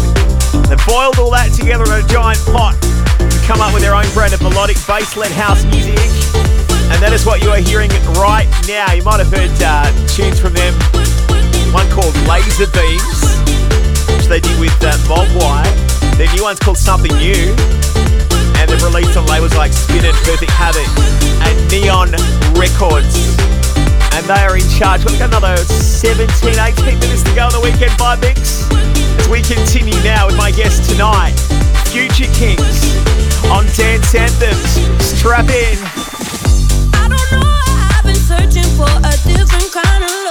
They 0.71 0.79
boiled 0.87 1.19
all 1.19 1.31
that 1.31 1.51
together 1.53 1.83
in 1.83 2.03
a 2.03 2.07
giant 2.07 2.39
pot 2.47 2.79
to 2.81 3.39
come 3.45 3.59
up 3.59 3.73
with 3.73 3.83
their 3.83 3.95
own 3.95 4.07
brand 4.13 4.33
of 4.33 4.41
melodic 4.41 4.77
bass-led 4.87 5.31
house 5.31 5.65
music. 5.65 6.62
And 6.91 6.99
that 7.01 7.11
is 7.13 7.25
what 7.25 7.41
you 7.41 7.49
are 7.49 7.61
hearing 7.61 7.89
right 8.19 8.49
now. 8.67 8.91
You 8.91 9.03
might 9.03 9.23
have 9.23 9.31
heard 9.31 9.51
uh, 9.61 9.87
tunes 10.07 10.39
from 10.39 10.53
them. 10.53 10.73
One 11.71 11.87
called 11.89 12.13
Laser 12.27 12.69
Beams, 12.69 13.19
which 14.11 14.27
they 14.27 14.39
did 14.39 14.57
with 14.59 14.75
uh, 14.83 14.93
Mogwai. 15.07 15.63
Their 16.17 16.29
new 16.35 16.43
one's 16.43 16.59
called 16.59 16.77
Something 16.77 17.15
New. 17.17 17.55
And 18.59 18.69
they've 18.69 18.83
released 18.83 19.17
on 19.17 19.25
labels 19.25 19.55
like 19.55 19.73
Spin 19.73 20.05
and 20.05 20.15
Perfect 20.27 20.51
Havoc 20.51 20.87
and 21.47 21.55
Neon 21.71 22.11
Records. 22.53 23.15
And 24.13 24.23
they 24.29 24.43
are 24.45 24.55
in 24.55 24.67
charge. 24.77 25.03
We've 25.05 25.17
got 25.17 25.33
another 25.33 25.57
17, 25.57 26.29
18 26.29 26.99
minutes 26.99 27.23
to 27.23 27.33
go 27.33 27.49
on 27.49 27.53
the 27.53 27.61
weekend 27.63 27.91
vibe 27.97 28.21
mix. 28.21 28.69
As 29.19 29.27
we 29.27 29.41
continue 29.41 29.97
now 30.03 30.27
with 30.27 30.37
my 30.37 30.51
guest 30.51 30.89
tonight, 30.89 31.33
Future 31.89 32.29
Kings 32.33 32.93
on 33.49 33.65
Dance 33.73 34.13
Anthems. 34.13 34.77
Strap 35.01 35.49
in. 35.49 36.12
For 38.75 38.85
a 38.85 39.11
different 39.27 39.71
kind 39.71 40.03
of 40.03 40.22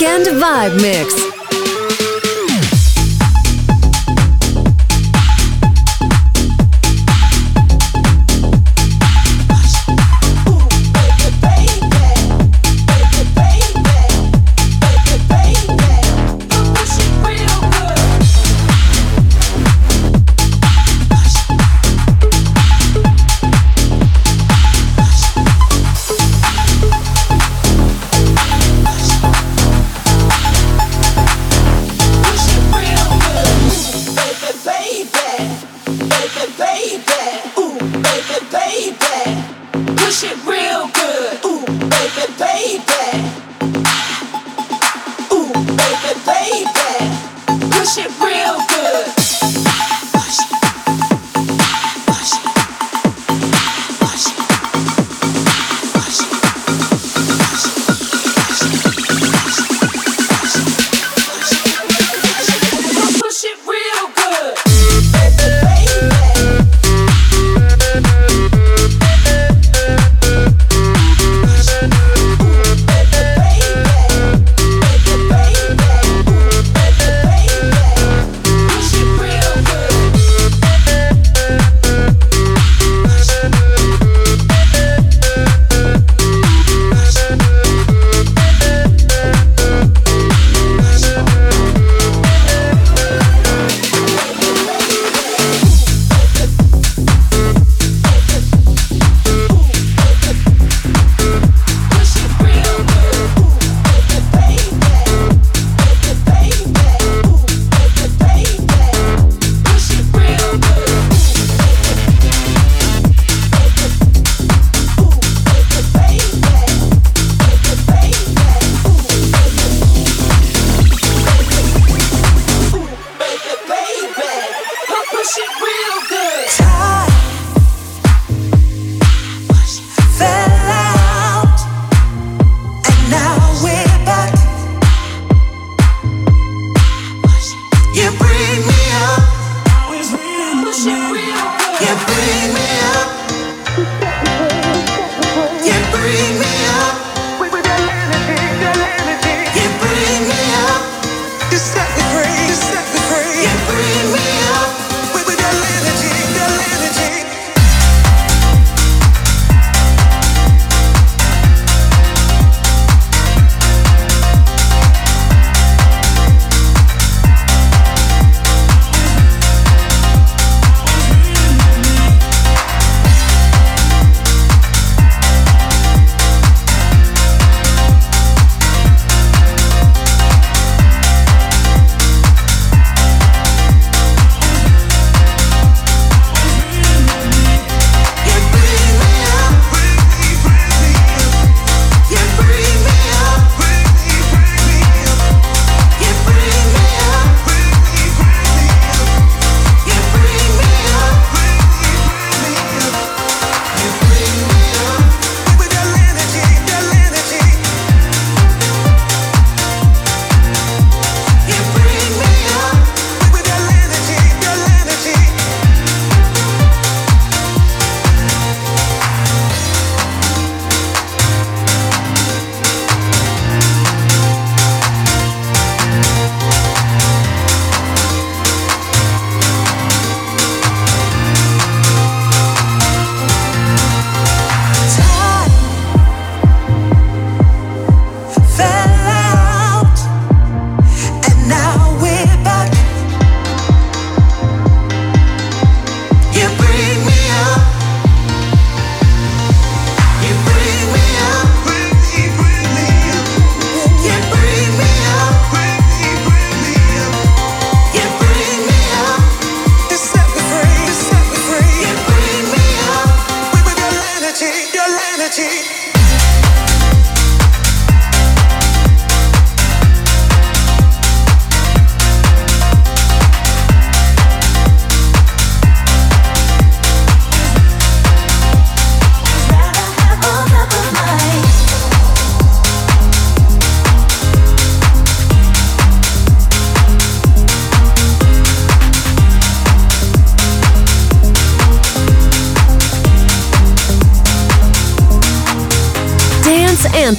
Weekend 0.00 0.26
Vibe 0.28 0.80
Mix. 0.80 1.27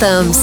Anthems. 0.02 0.39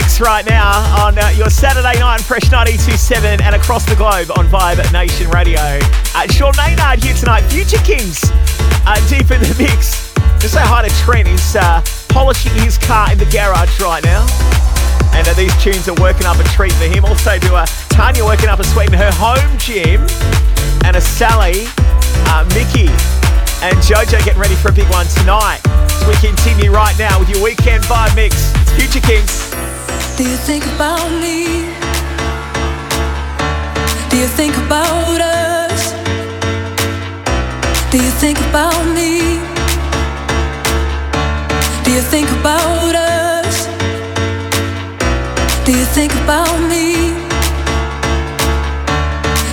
Mix 0.00 0.20
right 0.20 0.44
now 0.44 1.06
on 1.06 1.16
uh, 1.16 1.32
your 1.38 1.48
Saturday 1.48 1.98
night 1.98 2.20
Fresh 2.20 2.52
92.7 2.52 3.40
and 3.40 3.54
across 3.54 3.86
the 3.86 3.96
globe 3.96 4.28
on 4.36 4.46
Vibe 4.48 4.92
Nation 4.92 5.30
Radio. 5.30 5.56
Uh, 6.12 6.26
Sean 6.28 6.52
Maynard 6.58 7.02
here 7.02 7.14
tonight. 7.14 7.40
Future 7.48 7.80
Kings 7.80 8.20
uh, 8.84 9.00
deep 9.08 9.30
in 9.30 9.40
the 9.40 9.56
mix. 9.56 10.12
Just 10.36 10.52
say 10.52 10.60
hi 10.60 10.86
to 10.86 10.92
Trent. 11.00 11.26
He's 11.28 11.56
uh, 11.56 11.80
polishing 12.10 12.52
his 12.60 12.76
car 12.76 13.10
in 13.10 13.16
the 13.16 13.24
garage 13.32 13.80
right 13.80 14.04
now. 14.04 14.20
And 15.16 15.24
uh, 15.24 15.32
these 15.32 15.56
tunes 15.64 15.88
are 15.88 15.96
working 15.96 16.26
up 16.26 16.36
a 16.36 16.44
treat 16.52 16.76
for 16.76 16.84
him. 16.84 17.06
Also 17.06 17.38
to 17.38 17.54
uh, 17.54 17.64
Tanya 17.88 18.22
working 18.22 18.50
up 18.50 18.60
a 18.60 18.64
sweet 18.64 18.92
in 18.92 18.98
her 19.00 19.12
home 19.16 19.56
gym. 19.56 20.04
And 20.84 20.92
a 20.96 21.00
Sally, 21.00 21.64
uh, 22.28 22.44
Mickey, 22.52 22.92
and 23.64 23.72
Jojo 23.80 24.20
getting 24.28 24.40
ready 24.40 24.56
for 24.60 24.68
a 24.68 24.76
big 24.76 24.90
one 24.92 25.06
tonight. 25.24 25.64
So 25.88 26.12
we 26.12 26.16
continue 26.20 26.68
right 26.70 26.96
now 26.98 27.18
with 27.18 27.30
your 27.30 27.40
weekend 27.40 27.84
vibe 27.84 28.14
mix. 28.14 28.52
It's 28.60 28.76
Future 28.76 29.00
Kings. 29.00 29.45
Do 30.16 30.22
you 30.22 30.36
think 30.36 30.64
about 30.64 31.10
me? 31.20 31.44
Do 34.08 34.16
you 34.16 34.26
think 34.26 34.56
about 34.56 35.20
us? 35.20 35.92
Do 37.90 37.98
you 37.98 38.10
think 38.22 38.38
about 38.48 38.82
me? 38.94 39.40
Do 41.84 41.92
you 41.92 42.00
think 42.00 42.30
about 42.30 42.94
us? 42.94 43.66
Do 45.66 45.72
you 45.72 45.84
think 45.84 46.12
about 46.24 46.60
me? 46.70 47.12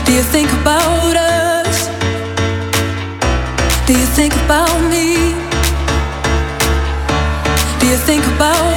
Do 0.05 0.13
you 0.13 0.23
think 0.23 0.49
about 0.61 1.17
us? 1.17 1.89
Do 3.85 3.99
you 3.99 4.05
think 4.15 4.33
about 4.45 4.79
me? 4.89 5.33
Do 7.81 7.87
you 7.87 7.97
think 7.97 8.25
about 8.37 8.72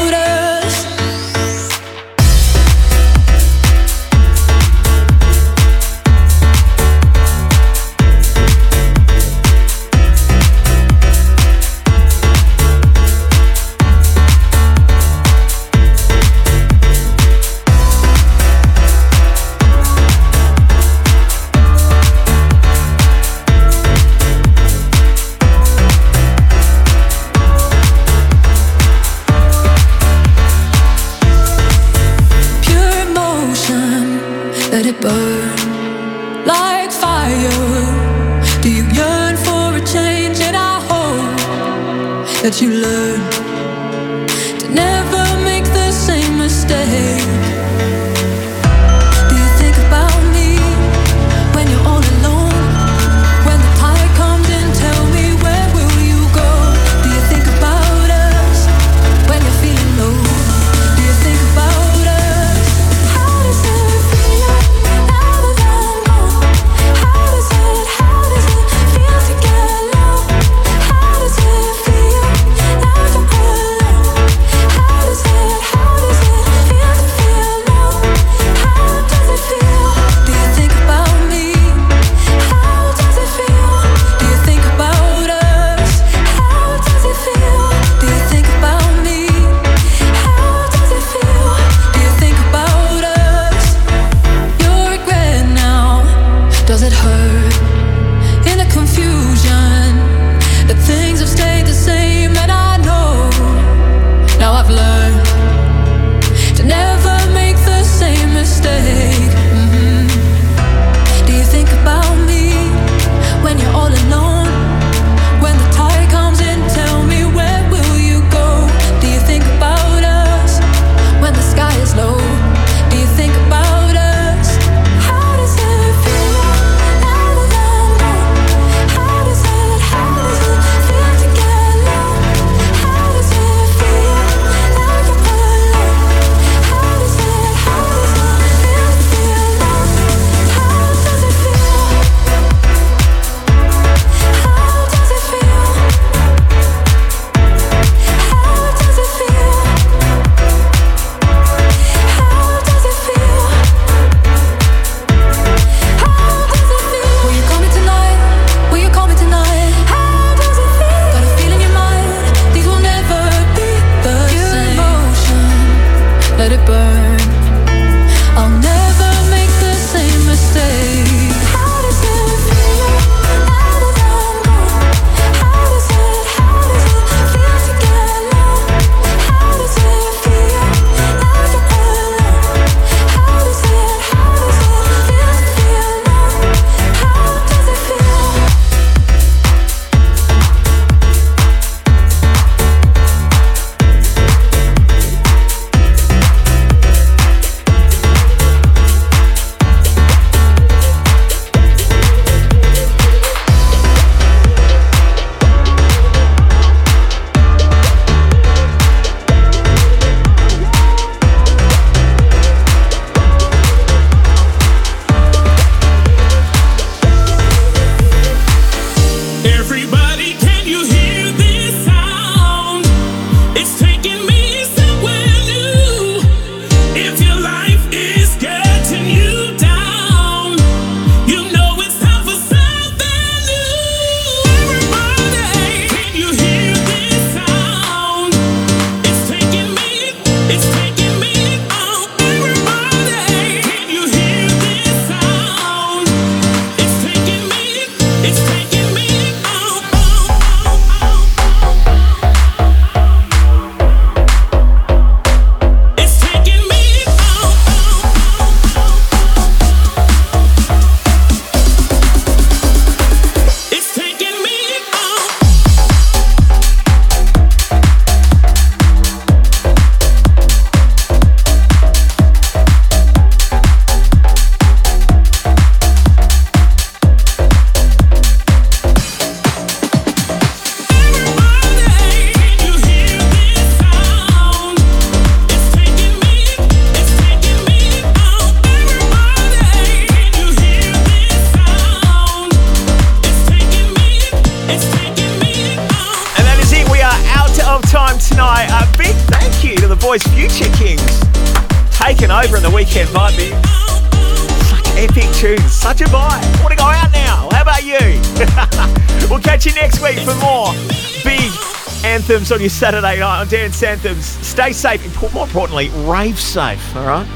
Anthems 312.46 312.52
on 312.52 312.60
your 312.60 312.70
Saturday 312.70 313.18
night. 313.18 313.40
I'm 313.40 313.48
Dance 313.48 313.82
Anthems. 313.82 314.24
Stay 314.24 314.72
safe, 314.72 315.04
and 315.04 315.32
more 315.32 315.44
importantly, 315.44 315.88
rave 316.08 316.38
safe, 316.38 316.94
all 316.94 317.06
right? 317.06 317.35